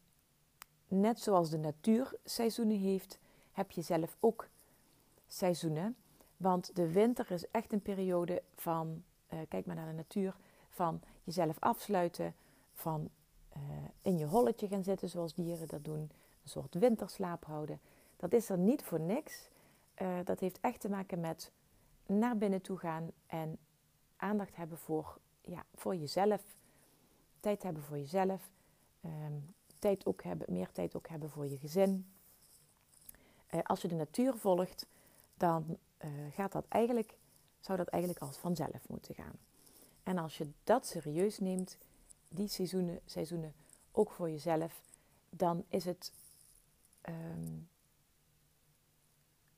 net 0.89 1.21
zoals 1.21 1.51
de 1.51 1.59
natuur 1.59 2.15
seizoenen 2.25 2.79
heeft, 2.79 3.19
heb 3.53 3.71
je 3.71 3.83
zelf 3.83 4.17
ook 4.21 4.49
seizoenen. 5.27 5.97
Want 6.37 6.77
de 6.77 6.93
winter 6.93 7.31
is 7.31 7.51
echt 7.51 7.73
een 7.73 7.83
periode 7.83 8.43
van, 8.55 9.03
uh, 9.33 9.39
kijk 9.49 9.67
maar 9.67 9.77
naar 9.77 9.89
de 9.89 9.93
natuur, 9.93 10.37
van 10.71 11.01
jezelf 11.25 11.57
afsluiten, 11.59 12.35
van 12.73 13.11
uh, 13.57 13.63
in 14.03 14.19
je 14.19 14.27
holletje 14.27 14.69
gaan 14.69 14.85
zitten 14.85 15.09
zoals 15.09 15.35
dieren 15.35 15.69
dat 15.69 15.85
doen, 15.85 16.01
een 16.43 16.49
soort 16.49 16.75
winterslaap 16.75 17.45
houden. 17.45 17.81
Dat 18.17 18.33
is 18.33 18.49
er 18.49 18.59
niet 18.59 18.83
voor 18.83 19.01
niks. 19.01 19.49
Uh, 20.03 20.19
dat 20.25 20.41
heeft 20.41 20.61
echt 20.61 20.81
te 20.81 20.89
maken 20.89 21.21
met 21.21 21.53
naar 22.07 22.37
binnen 22.37 22.61
toe 22.61 22.79
gaan 22.79 23.11
en 23.27 23.59
aandacht 24.17 24.57
hebben 24.57 24.79
voor, 24.79 25.19
ja, 25.41 25.65
voor 25.75 25.97
jezelf. 25.97 26.43
Tijd 27.41 27.63
hebben 27.63 27.83
voor 27.83 27.99
jezelf. 27.99 28.51
Um, 29.05 29.55
tijd 29.79 30.07
ook 30.07 30.23
hebben, 30.23 30.53
meer 30.53 30.73
tijd 30.73 30.97
ook 30.97 31.09
hebben 31.09 31.31
voor 31.31 31.47
je 31.47 31.59
gezin. 31.59 32.07
Uh, 33.51 33.61
als 33.63 33.83
je 33.83 33.89
de 33.89 33.95
natuur 33.95 34.37
volgt, 34.37 34.87
dan 35.35 35.79
gaat 36.31 36.53
dat 36.53 36.65
eigenlijk, 36.69 37.17
zou 37.61 37.79
dat 37.79 37.89
eigenlijk 37.89 38.23
als 38.23 38.37
vanzelf 38.37 38.89
moeten 38.89 39.15
gaan. 39.15 39.39
En 40.03 40.19
als 40.19 40.39
je 40.39 40.51
dat 40.65 40.87
serieus 40.87 41.39
neemt, 41.39 41.79
die 42.35 42.49
seizoenen, 42.49 43.01
seizoenen 43.05 43.55
ook 43.93 44.11
voor 44.11 44.31
jezelf, 44.31 44.83
dan 45.31 45.65
is 45.69 45.85
het. 45.85 46.13
Um, 47.09 47.69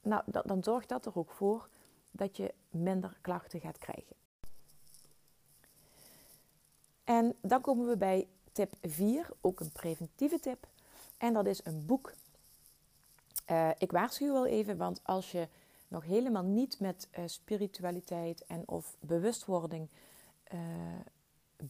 nou, 0.02 0.22
dan, 0.44 0.62
zorgt 0.62 0.88
dat 0.88 1.06
er 1.06 1.18
ook 1.18 1.30
voor 1.30 1.68
dat 2.10 2.36
je 2.36 2.54
minder 2.70 3.18
klachten 3.20 3.60
gaat 3.60 3.78
krijgen. 3.78 4.16
En 7.04 7.34
dan 7.40 7.60
komen 7.60 7.88
we 7.88 7.96
bij 7.96 8.28
tip 8.52 8.74
4, 8.82 9.28
ook 9.40 9.60
een 9.60 9.72
preventieve 9.72 10.40
tip. 10.40 10.66
En 11.16 11.32
dat 11.32 11.46
is 11.46 11.60
een 11.64 11.86
boek. 11.86 12.12
Uh, 13.50 13.70
ik 13.78 13.90
waarschuw 13.90 14.32
wel 14.32 14.46
even, 14.46 14.76
want 14.76 15.00
als 15.02 15.32
je 15.32 15.48
nog 15.88 16.04
helemaal 16.04 16.42
niet 16.42 16.80
met 16.80 17.08
uh, 17.18 17.24
spiritualiteit 17.26 18.44
en 18.46 18.62
of 18.68 18.96
bewustwording 19.00 19.88
uh, 20.54 20.60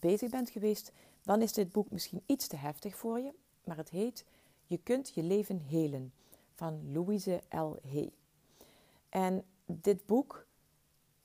bezig 0.01 0.31
bent 0.31 0.51
geweest, 0.51 0.93
dan 1.23 1.43
is 1.43 1.53
dit 1.53 1.73
boek 1.73 1.91
misschien 1.91 2.23
iets 2.27 2.47
te 2.47 2.57
heftig 2.57 2.97
voor 2.97 3.21
je. 3.21 3.35
Maar 3.65 3.77
het 3.77 3.91
heet 3.91 4.25
Je 4.67 4.79
kunt 4.79 5.15
je 5.15 5.23
leven 5.23 5.61
helen 5.61 6.13
van 6.55 6.93
Louise 6.93 7.43
L. 7.49 7.77
Hay. 7.91 8.13
En 9.09 9.45
dit 9.67 10.07
boek 10.07 10.47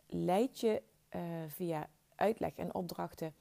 leidt 0.07 0.59
je 0.59 0.81
uh, 1.15 1.21
via 1.47 1.89
uitleg 2.15 2.55
en 2.55 2.73
opdrachten 2.73 3.33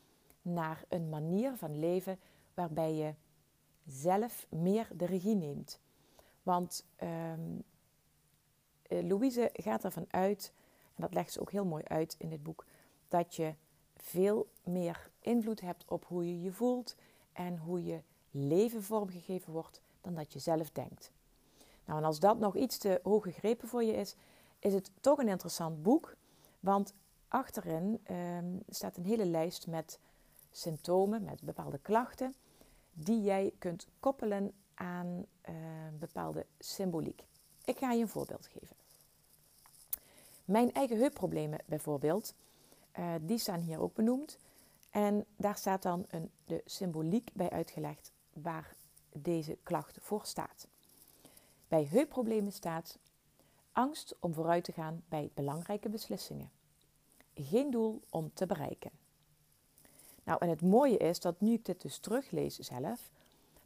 naar 0.42 0.84
een 0.88 1.08
manier 1.08 1.56
van 1.56 1.78
leven 1.78 2.18
waarbij 2.54 2.94
je 2.94 3.14
zelf 3.86 4.46
meer 4.50 4.88
de 4.96 5.06
regie 5.06 5.34
neemt. 5.34 5.80
Want 6.42 6.86
um, 7.02 7.62
Louise 8.88 9.50
gaat 9.52 9.84
ervan 9.84 10.06
uit, 10.10 10.52
en 10.94 11.02
dat 11.02 11.14
legt 11.14 11.32
ze 11.32 11.40
ook 11.40 11.52
heel 11.52 11.64
mooi 11.64 11.84
uit 11.84 12.14
in 12.18 12.28
dit 12.28 12.42
boek, 12.42 12.66
dat 13.08 13.34
je 13.34 13.54
veel 13.96 14.48
meer 14.64 15.10
invloed 15.28 15.60
hebt 15.60 15.84
op 15.88 16.04
hoe 16.04 16.26
je 16.26 16.42
je 16.42 16.52
voelt 16.52 16.94
en 17.32 17.58
hoe 17.58 17.84
je 17.84 18.00
leven 18.30 18.82
vormgegeven 18.82 19.52
wordt 19.52 19.80
dan 20.00 20.14
dat 20.14 20.32
je 20.32 20.38
zelf 20.38 20.70
denkt. 20.70 21.10
Nou, 21.84 21.98
en 21.98 22.04
als 22.04 22.20
dat 22.20 22.38
nog 22.38 22.56
iets 22.56 22.78
te 22.78 23.00
hoog 23.02 23.22
gegrepen 23.22 23.68
voor 23.68 23.84
je 23.84 23.92
is, 23.92 24.14
is 24.58 24.74
het 24.74 24.90
toch 25.00 25.18
een 25.18 25.28
interessant 25.28 25.82
boek. 25.82 26.16
Want 26.60 26.94
achterin 27.28 28.00
ehm, 28.04 28.56
staat 28.68 28.96
een 28.96 29.04
hele 29.04 29.26
lijst 29.26 29.66
met 29.66 29.98
symptomen, 30.50 31.22
met 31.22 31.42
bepaalde 31.42 31.78
klachten, 31.78 32.34
die 32.92 33.22
jij 33.22 33.52
kunt 33.58 33.86
koppelen 34.00 34.52
aan 34.74 35.24
uh, 35.48 35.54
bepaalde 35.98 36.46
symboliek. 36.58 37.26
Ik 37.64 37.78
ga 37.78 37.92
je 37.92 38.02
een 38.02 38.08
voorbeeld 38.08 38.46
geven. 38.46 38.76
Mijn 40.44 40.72
eigen 40.72 40.98
heupproblemen 40.98 41.58
bijvoorbeeld, 41.66 42.34
uh, 42.98 43.14
die 43.20 43.38
staan 43.38 43.60
hier 43.60 43.80
ook 43.80 43.94
benoemd. 43.94 44.38
En 44.90 45.24
daar 45.36 45.56
staat 45.56 45.82
dan 45.82 46.06
een, 46.08 46.30
de 46.44 46.62
symboliek 46.64 47.30
bij 47.32 47.50
uitgelegd 47.50 48.12
waar 48.32 48.74
deze 49.12 49.58
klacht 49.62 49.98
voor 50.00 50.24
staat. 50.24 50.66
Bij 51.68 51.84
heupproblemen 51.84 52.52
staat 52.52 52.98
angst 53.72 54.16
om 54.20 54.34
vooruit 54.34 54.64
te 54.64 54.72
gaan 54.72 55.02
bij 55.08 55.30
belangrijke 55.34 55.88
beslissingen. 55.88 56.50
Geen 57.34 57.70
doel 57.70 58.00
om 58.10 58.30
te 58.34 58.46
bereiken. 58.46 58.90
Nou, 60.24 60.40
en 60.40 60.48
het 60.48 60.62
mooie 60.62 60.96
is 60.96 61.20
dat 61.20 61.40
nu 61.40 61.52
ik 61.52 61.64
dit 61.64 61.80
dus 61.80 61.98
teruglees 61.98 62.58
zelf, 62.58 63.10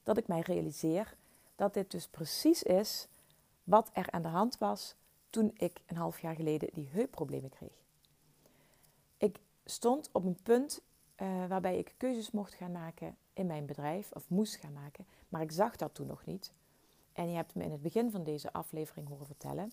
dat 0.03 0.17
ik 0.17 0.27
mij 0.27 0.41
realiseer 0.41 1.17
dat 1.57 1.75
dit 1.75 1.91
dus 1.91 2.09
precies 2.09 2.63
is 2.63 3.09
wat 3.65 3.91
er 3.93 4.11
aan 4.11 4.23
de 4.23 4.29
hand 4.29 4.59
was 4.59 4.95
toen 5.31 5.51
ik 5.57 5.81
een 5.87 5.97
half 5.97 6.21
jaar 6.21 6.35
geleden 6.35 6.69
die 6.73 6.89
heupproblemen 6.91 7.51
kreeg. 7.51 7.85
Ik 9.17 9.39
stond 9.65 10.09
op 10.13 10.25
een 10.25 10.43
punt 10.43 10.81
uh, 11.23 11.47
waarbij 11.47 11.79
ik 11.79 11.95
keuzes 11.97 12.31
mocht 12.31 12.55
gaan 12.55 12.73
maken 12.73 13.17
in 13.33 13.47
mijn 13.47 13.67
bedrijf, 13.67 14.13
of 14.13 14.29
moest 14.29 14.57
gaan 14.57 14.73
maken, 14.73 15.07
maar 15.29 15.43
ik 15.43 15.53
zag 15.53 15.77
dat 15.77 15.95
toen 15.95 16.07
nog 16.07 16.25
niet. 16.25 16.53
En 17.13 17.31
je 17.31 17.37
hebt 17.37 17.55
me 17.55 17.65
in 17.65 17.71
het 17.71 17.83
begin 17.83 18.11
van 18.11 18.23
deze 18.23 18.53
aflevering 18.53 19.09
horen 19.09 19.27
vertellen 19.27 19.73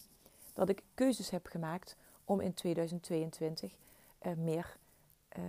dat 0.53 0.69
ik 0.69 0.83
keuzes 0.93 1.29
heb 1.29 1.45
gemaakt 1.45 1.95
om 2.25 2.39
in 2.39 2.53
2022 2.53 3.73
uh, 4.21 4.33
meer, 4.33 4.77
uh, 5.37 5.43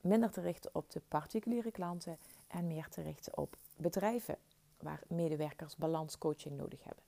minder 0.00 0.30
te 0.30 0.40
richten 0.40 0.70
op 0.74 0.90
de 0.90 1.00
particuliere 1.08 1.70
klanten 1.70 2.18
en 2.48 2.66
meer 2.66 2.88
te 2.88 3.02
richten 3.02 3.38
op 3.38 3.56
bedrijven 3.76 4.36
waar 4.78 5.02
medewerkers 5.06 5.76
balanscoaching 5.76 6.56
nodig 6.56 6.84
hebben. 6.84 7.04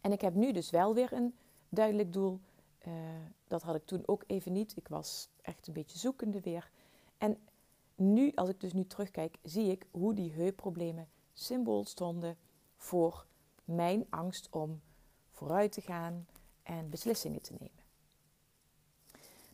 En 0.00 0.12
ik 0.12 0.20
heb 0.20 0.34
nu 0.34 0.52
dus 0.52 0.70
wel 0.70 0.94
weer 0.94 1.12
een 1.12 1.34
duidelijk 1.68 2.12
doel. 2.12 2.40
Dat 3.46 3.62
had 3.62 3.74
ik 3.74 3.84
toen 3.84 4.02
ook 4.06 4.24
even 4.26 4.52
niet. 4.52 4.76
Ik 4.76 4.88
was 4.88 5.28
echt 5.42 5.66
een 5.66 5.72
beetje 5.72 5.98
zoekende 5.98 6.40
weer. 6.40 6.70
En 7.22 7.38
nu, 7.94 8.32
als 8.34 8.48
ik 8.48 8.60
dus 8.60 8.72
nu 8.72 8.86
terugkijk, 8.86 9.38
zie 9.42 9.70
ik 9.70 9.86
hoe 9.90 10.14
die 10.14 10.32
heupproblemen 10.32 11.08
symbool 11.32 11.84
stonden 11.84 12.36
voor 12.76 13.26
mijn 13.64 14.06
angst 14.10 14.48
om 14.50 14.80
vooruit 15.30 15.72
te 15.72 15.80
gaan 15.80 16.26
en 16.62 16.90
beslissingen 16.90 17.42
te 17.42 17.52
nemen. 17.58 17.84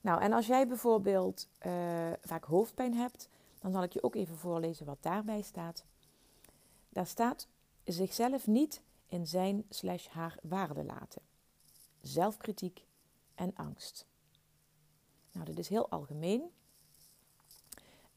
Nou, 0.01 0.21
en 0.21 0.33
als 0.33 0.47
jij 0.47 0.69
bijvoorbeeld 0.69 1.49
uh, 1.67 2.13
vaak 2.21 2.45
hoofdpijn 2.45 2.95
hebt, 2.95 3.29
dan 3.59 3.73
zal 3.73 3.83
ik 3.83 3.93
je 3.93 4.03
ook 4.03 4.15
even 4.15 4.37
voorlezen 4.37 4.87
wat 4.87 5.03
daarbij 5.03 5.43
staat. 5.43 5.85
Daar 6.89 7.07
staat 7.07 7.49
zichzelf 7.85 8.47
niet 8.47 8.83
in 9.07 9.27
zijn 9.27 9.65
slash 9.69 10.07
haar 10.07 10.39
waarde 10.43 10.85
laten. 10.85 11.23
Zelfkritiek 12.01 12.85
en 13.35 13.55
angst. 13.55 14.07
Nou, 15.33 15.45
dit 15.47 15.59
is 15.59 15.69
heel 15.69 15.89
algemeen. 15.89 16.51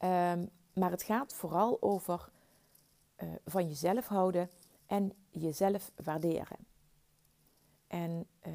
Um, 0.04 0.50
maar 0.72 0.90
het 0.90 1.02
gaat 1.02 1.34
vooral 1.34 1.82
over 1.82 2.30
uh, 3.22 3.28
van 3.44 3.68
jezelf 3.68 4.06
houden 4.06 4.50
en 4.86 5.12
jezelf 5.30 5.90
waarderen. 6.04 6.56
En 7.86 8.26
uh, 8.46 8.52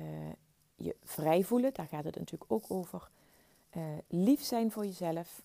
je 0.75 0.95
vrij 1.03 1.43
voelen, 1.43 1.73
daar 1.73 1.87
gaat 1.87 2.03
het 2.03 2.15
natuurlijk 2.15 2.51
ook 2.51 2.65
over. 2.67 3.09
Uh, 3.77 3.83
lief 4.07 4.41
zijn 4.41 4.71
voor 4.71 4.85
jezelf. 4.85 5.41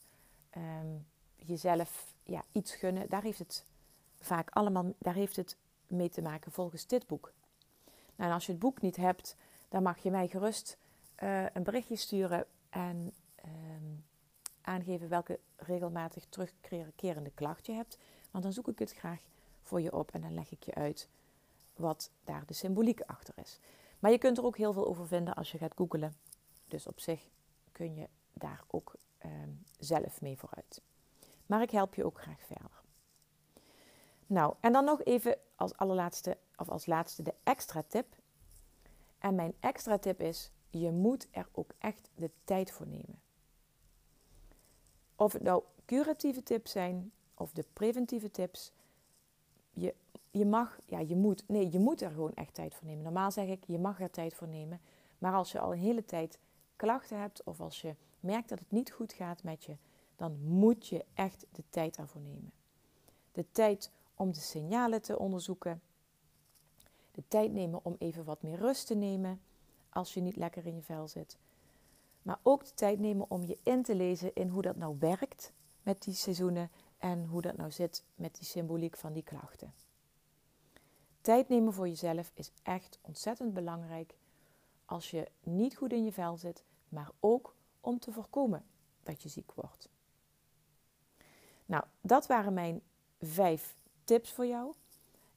Um, 0.56 1.06
jezelf 1.36 2.14
ja, 2.22 2.42
iets 2.52 2.74
gunnen. 2.74 3.08
Daar 3.08 3.22
heeft 3.22 3.38
het 3.38 3.64
vaak 4.20 4.50
allemaal 4.50 4.92
daar 4.98 5.14
heeft 5.14 5.36
het 5.36 5.56
mee 5.86 6.08
te 6.08 6.22
maken 6.22 6.52
volgens 6.52 6.86
dit 6.86 7.06
boek. 7.06 7.32
Nou, 8.16 8.28
en 8.28 8.34
als 8.34 8.46
je 8.46 8.52
het 8.52 8.60
boek 8.60 8.80
niet 8.80 8.96
hebt, 8.96 9.36
dan 9.68 9.82
mag 9.82 9.98
je 9.98 10.10
mij 10.10 10.28
gerust 10.28 10.76
een 11.52 11.62
berichtje 11.62 11.96
sturen 11.96 12.46
en 12.70 13.12
aangeven 14.62 15.09
welke 15.09 15.38
regelmatig 15.57 16.25
terugkerende 16.61 17.31
klacht 17.35 17.66
je 17.66 17.72
hebt. 17.72 17.98
Want 18.31 18.44
dan 18.44 18.53
zoek 18.53 18.68
ik 18.68 18.79
het 18.79 18.92
graag 18.92 19.20
voor 19.62 19.81
je 19.81 19.92
op 19.92 20.11
en 20.11 20.20
dan 20.20 20.35
leg 20.35 20.51
ik 20.51 20.62
je 20.62 20.75
uit 20.75 21.09
wat 21.77 22.11
daar 22.25 22.46
de 22.46 22.55
symboliek 22.55 23.01
achter 23.01 23.35
is. 23.37 23.59
Maar 23.98 24.11
je 24.11 24.18
kunt 24.18 24.38
er 24.38 24.44
ook 24.44 24.57
heel 24.57 24.72
veel 24.72 24.87
over 24.87 25.07
vinden 25.07 25.35
als 25.35 25.53
je 25.53 25.59
gaat 25.59 25.75
googlen. 25.77 26.16
Dus 26.68 26.87
op 26.87 27.01
zich 27.01 27.29
kun 27.72 27.94
je 27.94 28.09
daar 28.33 28.64
ook 28.66 28.94
uh, 29.25 29.31
zelf 29.79 30.20
mee 30.20 30.38
vooruit. 30.38 30.83
Maar 31.46 31.62
ik 31.62 31.70
help 31.70 31.94
je 31.94 32.05
ook 32.05 32.20
graag 32.20 32.40
verder. 32.46 32.81
Nou, 34.27 34.55
en 34.61 34.72
dan 34.72 34.85
nog 34.85 35.03
even 35.03 35.38
als 35.55 35.77
allerlaatste, 35.77 36.38
of 36.57 36.68
als 36.68 36.87
laatste 36.87 37.22
de 37.22 37.35
extra 37.42 37.83
tip. 37.88 38.07
En 39.18 39.35
mijn 39.35 39.55
extra 39.61 39.98
tip 39.98 40.20
is: 40.20 40.51
je 40.70 40.90
moet 40.90 41.29
er 41.31 41.48
ook 41.53 41.75
echt 41.79 42.11
de 42.14 42.31
tijd 42.44 42.70
voor 42.70 42.87
nemen. 42.87 43.20
Of 45.22 45.32
het 45.32 45.42
nou 45.42 45.62
curatieve 45.85 46.42
tips 46.42 46.70
zijn 46.70 47.12
of 47.35 47.52
de 47.52 47.64
preventieve 47.72 48.30
tips. 48.30 48.72
Je, 49.70 49.94
je 50.30 50.46
mag, 50.46 50.78
ja, 50.87 50.98
je 50.98 51.16
moet, 51.16 51.44
nee, 51.48 51.70
je 51.70 51.78
moet 51.78 52.00
er 52.00 52.11
gewoon 52.11 52.35
echt 52.35 52.54
tijd 52.54 52.74
voor 52.74 52.87
nemen. 52.87 53.02
Normaal 53.02 53.30
zeg 53.30 53.48
ik, 53.48 53.64
je 53.66 53.78
mag 53.78 54.00
er 54.00 54.11
tijd 54.11 54.35
voor 54.35 54.48
nemen. 54.48 54.80
Maar 55.18 55.35
als 55.35 55.52
je 55.52 55.61
al 55.61 55.72
een 55.72 55.78
hele 55.78 56.04
tijd 56.04 56.38
klachten 56.76 57.20
hebt 57.20 57.42
of 57.44 57.61
als 57.61 57.80
je 57.80 57.94
merkt 58.20 58.48
dat 58.48 58.58
het 58.58 58.70
niet 58.70 58.92
goed 58.92 59.12
gaat 59.12 59.42
met 59.42 59.64
je, 59.64 59.76
dan 60.16 60.38
moet 60.44 60.87
je 60.87 61.04
echt 61.14 61.46
de 61.52 61.62
tijd 61.70 61.96
ervoor 61.96 62.20
nemen. 62.20 62.52
De 63.32 63.44
tijd 63.52 63.90
om 64.14 64.32
de 64.32 64.40
signalen 64.40 65.02
te 65.02 65.18
onderzoeken. 65.18 65.82
De 67.12 67.22
tijd 67.28 67.52
nemen 67.52 67.80
om 67.82 67.96
even 67.98 68.24
wat 68.24 68.42
meer 68.42 68.58
rust 68.58 68.87
te 68.87 68.94
nemen 68.94 69.40
als 69.88 70.14
je 70.14 70.20
niet 70.20 70.37
lekker 70.37 70.66
in 70.66 70.74
je 70.74 70.82
vel 70.82 71.08
zit. 71.08 71.38
Maar 72.22 72.38
ook 72.42 72.64
de 72.64 72.74
tijd 72.74 72.98
nemen 72.98 73.30
om 73.30 73.44
je 73.44 73.58
in 73.62 73.82
te 73.82 73.94
lezen 73.94 74.35
in 74.35 74.48
hoe 74.48 74.62
dat 74.62 74.76
nou 74.76 74.96
werkt 74.98 75.52
met 75.82 76.02
die 76.02 76.14
seizoenen 76.14 76.70
en 76.98 77.26
hoe 77.26 77.42
dat 77.42 77.56
nou 77.56 77.70
zit 77.70 78.04
met 78.14 78.35
die 78.35 78.44
symboliek 78.44 78.96
van 78.96 79.12
die 79.12 79.22
klachten. 79.22 79.74
Tijd 81.20 81.48
nemen 81.48 81.72
voor 81.72 81.88
jezelf 81.88 82.30
is 82.35 82.52
echt 82.62 82.98
ontzettend 83.00 83.54
belangrijk 83.54 84.14
als 84.85 85.11
je 85.11 85.30
niet 85.40 85.76
goed 85.76 85.92
in 85.92 86.04
je 86.04 86.12
vel 86.12 86.37
zit, 86.37 86.64
maar 86.88 87.11
ook 87.20 87.54
om 87.80 87.98
te 87.98 88.12
voorkomen 88.12 88.64
dat 89.02 89.22
je 89.22 89.28
ziek 89.28 89.52
wordt. 89.52 89.88
Nou, 91.66 91.85
dat 92.00 92.26
waren 92.26 92.52
mijn 92.52 92.82
vijf 93.20 93.76
tips 94.04 94.32
voor 94.32 94.46
jou. 94.46 94.74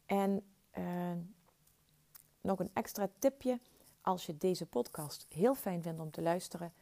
En 0.06 0.46
uh, 0.78 1.12
nog 2.42 2.60
een 2.60 2.70
extra 2.74 3.10
tipje. 3.20 3.60
Als 4.06 4.26
je 4.26 4.38
deze 4.38 4.66
podcast 4.66 5.26
heel 5.30 5.56
fijn 5.56 5.82
vindt 5.82 6.00
om 6.00 6.12
te 6.12 6.22
luisteren 6.22 6.74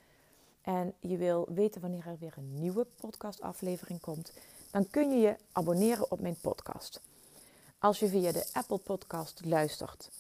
en 0.61 0.93
je 0.99 1.17
wil 1.17 1.47
weten 1.49 1.81
wanneer 1.81 2.07
er 2.07 2.17
weer 2.19 2.33
een 2.37 2.53
nieuwe 2.59 2.85
podcastaflevering 2.85 3.99
komt, 3.99 4.33
dan 4.71 4.89
kun 4.89 5.09
je 5.09 5.17
je 5.17 5.35
abonneren 5.51 6.11
op 6.11 6.19
mijn 6.19 6.37
podcast. 6.41 7.01
Als 7.77 7.99
je 7.99 8.07
via 8.07 8.31
de 8.31 8.49
Apple 8.53 8.77
Podcast 8.77 9.45
luistert, 9.45 10.11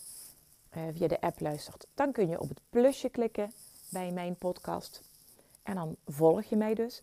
uh, 0.77 0.83
via 0.91 1.07
de 1.07 1.21
app 1.21 1.39
luistert, 1.39 1.87
dan 1.93 2.11
kun 2.11 2.29
je 2.29 2.39
op 2.39 2.49
het 2.49 2.61
plusje 2.69 3.09
klikken 3.09 3.53
bij 3.89 4.11
mijn 4.11 4.35
podcast. 4.35 5.01
En 5.63 5.75
dan 5.75 5.95
volg 6.05 6.43
je 6.43 6.55
mij 6.55 6.73
dus. 6.73 7.01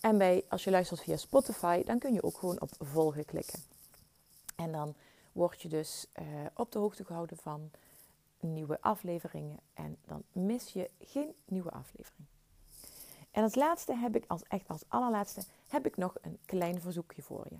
En 0.00 0.18
bij, 0.18 0.44
als 0.48 0.64
je 0.64 0.70
luistert 0.70 1.00
via 1.00 1.16
Spotify, 1.16 1.84
dan 1.84 1.98
kun 1.98 2.12
je 2.12 2.22
ook 2.22 2.38
gewoon 2.38 2.60
op 2.60 2.70
volgen 2.78 3.24
klikken. 3.24 3.62
En 4.56 4.72
dan 4.72 4.94
word 5.32 5.62
je 5.62 5.68
dus 5.68 6.06
uh, 6.20 6.24
op 6.54 6.72
de 6.72 6.78
hoogte 6.78 7.04
gehouden 7.04 7.36
van 7.36 7.70
nieuwe 8.42 8.80
afleveringen 8.80 9.58
en 9.74 9.96
dan 10.06 10.22
mis 10.32 10.72
je 10.72 10.90
geen 11.00 11.34
nieuwe 11.44 11.70
aflevering. 11.70 12.26
En 13.30 13.42
als 13.42 13.54
laatste 13.54 13.96
heb 13.96 14.16
ik, 14.16 14.24
als 14.26 14.42
echt 14.42 14.68
als 14.68 14.84
allerlaatste, 14.88 15.42
heb 15.68 15.86
ik 15.86 15.96
nog 15.96 16.14
een 16.20 16.38
klein 16.44 16.80
verzoekje 16.80 17.22
voor 17.22 17.46
je. 17.50 17.56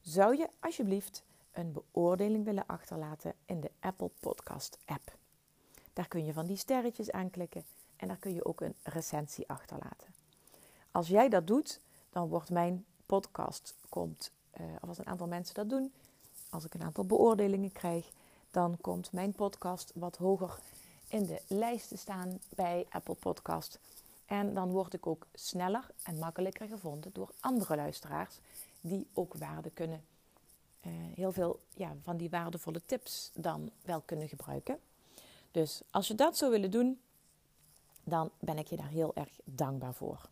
Zou 0.00 0.36
je 0.36 0.48
alsjeblieft 0.60 1.24
een 1.52 1.72
beoordeling 1.72 2.44
willen 2.44 2.66
achterlaten 2.66 3.34
in 3.46 3.60
de 3.60 3.70
Apple 3.80 4.10
Podcast 4.20 4.78
app? 4.84 5.16
Daar 5.92 6.08
kun 6.08 6.24
je 6.24 6.32
van 6.32 6.46
die 6.46 6.56
sterretjes 6.56 7.10
aanklikken 7.10 7.64
en 7.96 8.08
daar 8.08 8.16
kun 8.16 8.34
je 8.34 8.44
ook 8.44 8.60
een 8.60 8.74
recensie 8.82 9.48
achterlaten. 9.48 10.14
Als 10.90 11.08
jij 11.08 11.28
dat 11.28 11.46
doet, 11.46 11.80
dan 12.10 12.28
wordt 12.28 12.50
mijn 12.50 12.84
podcast, 13.06 13.74
komt, 13.88 14.30
uh, 14.60 14.66
of 14.80 14.88
als 14.88 14.98
een 14.98 15.06
aantal 15.06 15.26
mensen 15.26 15.54
dat 15.54 15.68
doen, 15.68 15.92
als 16.50 16.64
ik 16.64 16.74
een 16.74 16.82
aantal 16.82 17.04
beoordelingen 17.04 17.72
krijg, 17.72 18.10
dan 18.56 18.76
komt 18.80 19.12
mijn 19.12 19.32
podcast 19.32 19.92
wat 19.94 20.16
hoger 20.16 20.58
in 21.08 21.26
de 21.26 21.42
lijst 21.46 21.88
te 21.88 21.96
staan 21.96 22.38
bij 22.54 22.86
Apple 22.90 23.14
Podcast. 23.14 23.78
En 24.26 24.54
dan 24.54 24.70
word 24.70 24.94
ik 24.94 25.06
ook 25.06 25.26
sneller 25.34 25.90
en 26.02 26.18
makkelijker 26.18 26.66
gevonden 26.66 27.10
door 27.12 27.30
andere 27.40 27.76
luisteraars 27.76 28.38
die 28.80 29.06
ook 29.12 29.34
waarde 29.34 29.70
kunnen, 29.70 30.04
uh, 30.86 30.92
heel 31.14 31.32
veel 31.32 31.60
ja, 31.74 31.96
van 32.02 32.16
die 32.16 32.30
waardevolle 32.30 32.82
tips 32.86 33.30
dan 33.34 33.70
wel 33.84 34.00
kunnen 34.00 34.28
gebruiken. 34.28 34.78
Dus 35.50 35.82
als 35.90 36.08
je 36.08 36.14
dat 36.14 36.36
zou 36.36 36.50
willen 36.50 36.70
doen, 36.70 37.00
dan 38.04 38.30
ben 38.38 38.58
ik 38.58 38.66
je 38.66 38.76
daar 38.76 38.88
heel 38.88 39.14
erg 39.14 39.38
dankbaar 39.44 39.94
voor. 39.94 40.28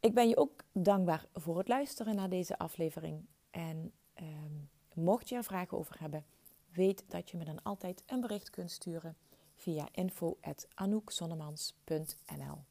Ik 0.00 0.14
ben 0.14 0.28
je 0.28 0.36
ook 0.36 0.64
dankbaar 0.72 1.26
voor 1.34 1.58
het 1.58 1.68
luisteren 1.68 2.14
naar 2.14 2.28
deze 2.28 2.58
aflevering. 2.58 3.24
En 3.50 3.92
ehm, 4.14 4.69
mocht 4.94 5.28
je 5.28 5.34
er 5.34 5.44
vragen 5.44 5.78
over 5.78 6.00
hebben, 6.00 6.24
weet 6.72 7.04
dat 7.08 7.30
je 7.30 7.36
me 7.36 7.44
dan 7.44 7.62
altijd 7.62 8.02
een 8.06 8.20
bericht 8.20 8.50
kunt 8.50 8.70
sturen 8.70 9.16
via 9.54 9.88
info.anoukzonnemans.nl 9.92 12.64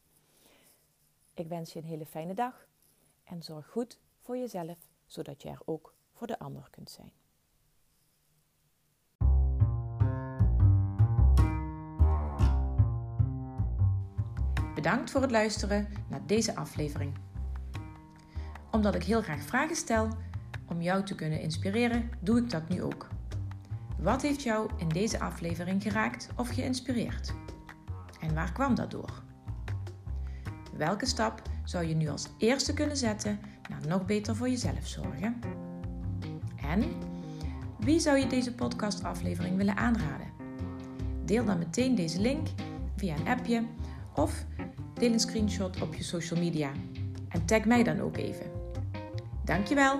Ik 1.34 1.48
wens 1.48 1.74
je 1.74 1.80
een 1.80 1.86
hele 1.86 2.06
fijne 2.06 2.34
dag 2.34 2.68
en 3.24 3.44
zorg 3.44 3.68
goed 3.68 4.00
voor 4.18 4.38
jezelf, 4.38 4.78
zodat 5.06 5.42
je 5.42 5.50
er 5.50 5.62
ook 5.66 5.94
voor 6.12 6.28
de 6.28 6.40
ander 6.40 6.68
kunt 6.70 6.90
zijn. 6.90 7.12
Bedankt 14.76 15.12
voor 15.12 15.22
het 15.22 15.32
luisteren 15.32 15.88
naar 16.10 16.28
deze 16.28 16.56
aflevering. 16.56 17.18
Omdat 18.72 18.96
ik 18.96 19.04
heel 19.04 19.22
graag 19.22 19.42
vragen 19.42 19.76
stel 19.76 20.10
om 20.70 20.82
jou 20.82 21.04
te 21.04 21.16
kunnen 21.16 21.42
inspireren, 21.42 22.10
doe 22.20 22.38
ik 22.38 22.50
dat 22.50 22.70
nu 22.70 22.84
ook. 22.84 23.08
Wat 24.00 24.22
heeft 24.22 24.44
jou 24.44 24.70
in 24.78 24.88
deze 24.88 25.20
aflevering 25.20 25.82
geraakt 25.82 26.30
of 26.36 26.50
geïnspireerd? 26.50 27.34
En 28.20 28.34
waar 28.34 28.52
kwam 28.52 28.76
dat 28.76 28.92
door? 28.92 29.24
Welke 30.78 31.06
stap 31.06 31.42
zou 31.64 31.86
je 31.86 31.96
nu 31.96 32.10
als 32.10 32.28
eerste 32.38 32.74
kunnen 32.74 32.98
zetten 32.98 33.40
naar 33.70 33.88
nog 33.88 34.06
beter 34.06 34.36
voor 34.36 34.50
jezelf 34.50 34.88
zorgen? 34.88 35.40
En 36.62 36.84
wie 37.80 38.00
zou 38.00 38.18
je 38.18 38.28
deze 38.28 38.56
podcastaflevering 38.56 39.58
willen 39.58 39.78
aanraden? 39.78 40.28
Deel 41.26 41.46
dan 41.46 41.58
meteen 41.58 41.96
deze 41.96 42.22
link 42.22 42.48
via 42.96 43.16
een 43.16 43.28
appje 43.28 43.64
of 44.16 44.46
deel 44.94 45.12
een 45.12 45.20
screenshot 45.20 45.82
op 45.82 45.94
je 45.94 46.04
social 46.04 46.40
media 46.40 46.72
en 47.30 47.46
tag 47.46 47.66
mij 47.66 47.84
dan 47.84 48.00
ook 48.00 48.18
even. 48.18 48.52
Dankjewel, 49.44 50.00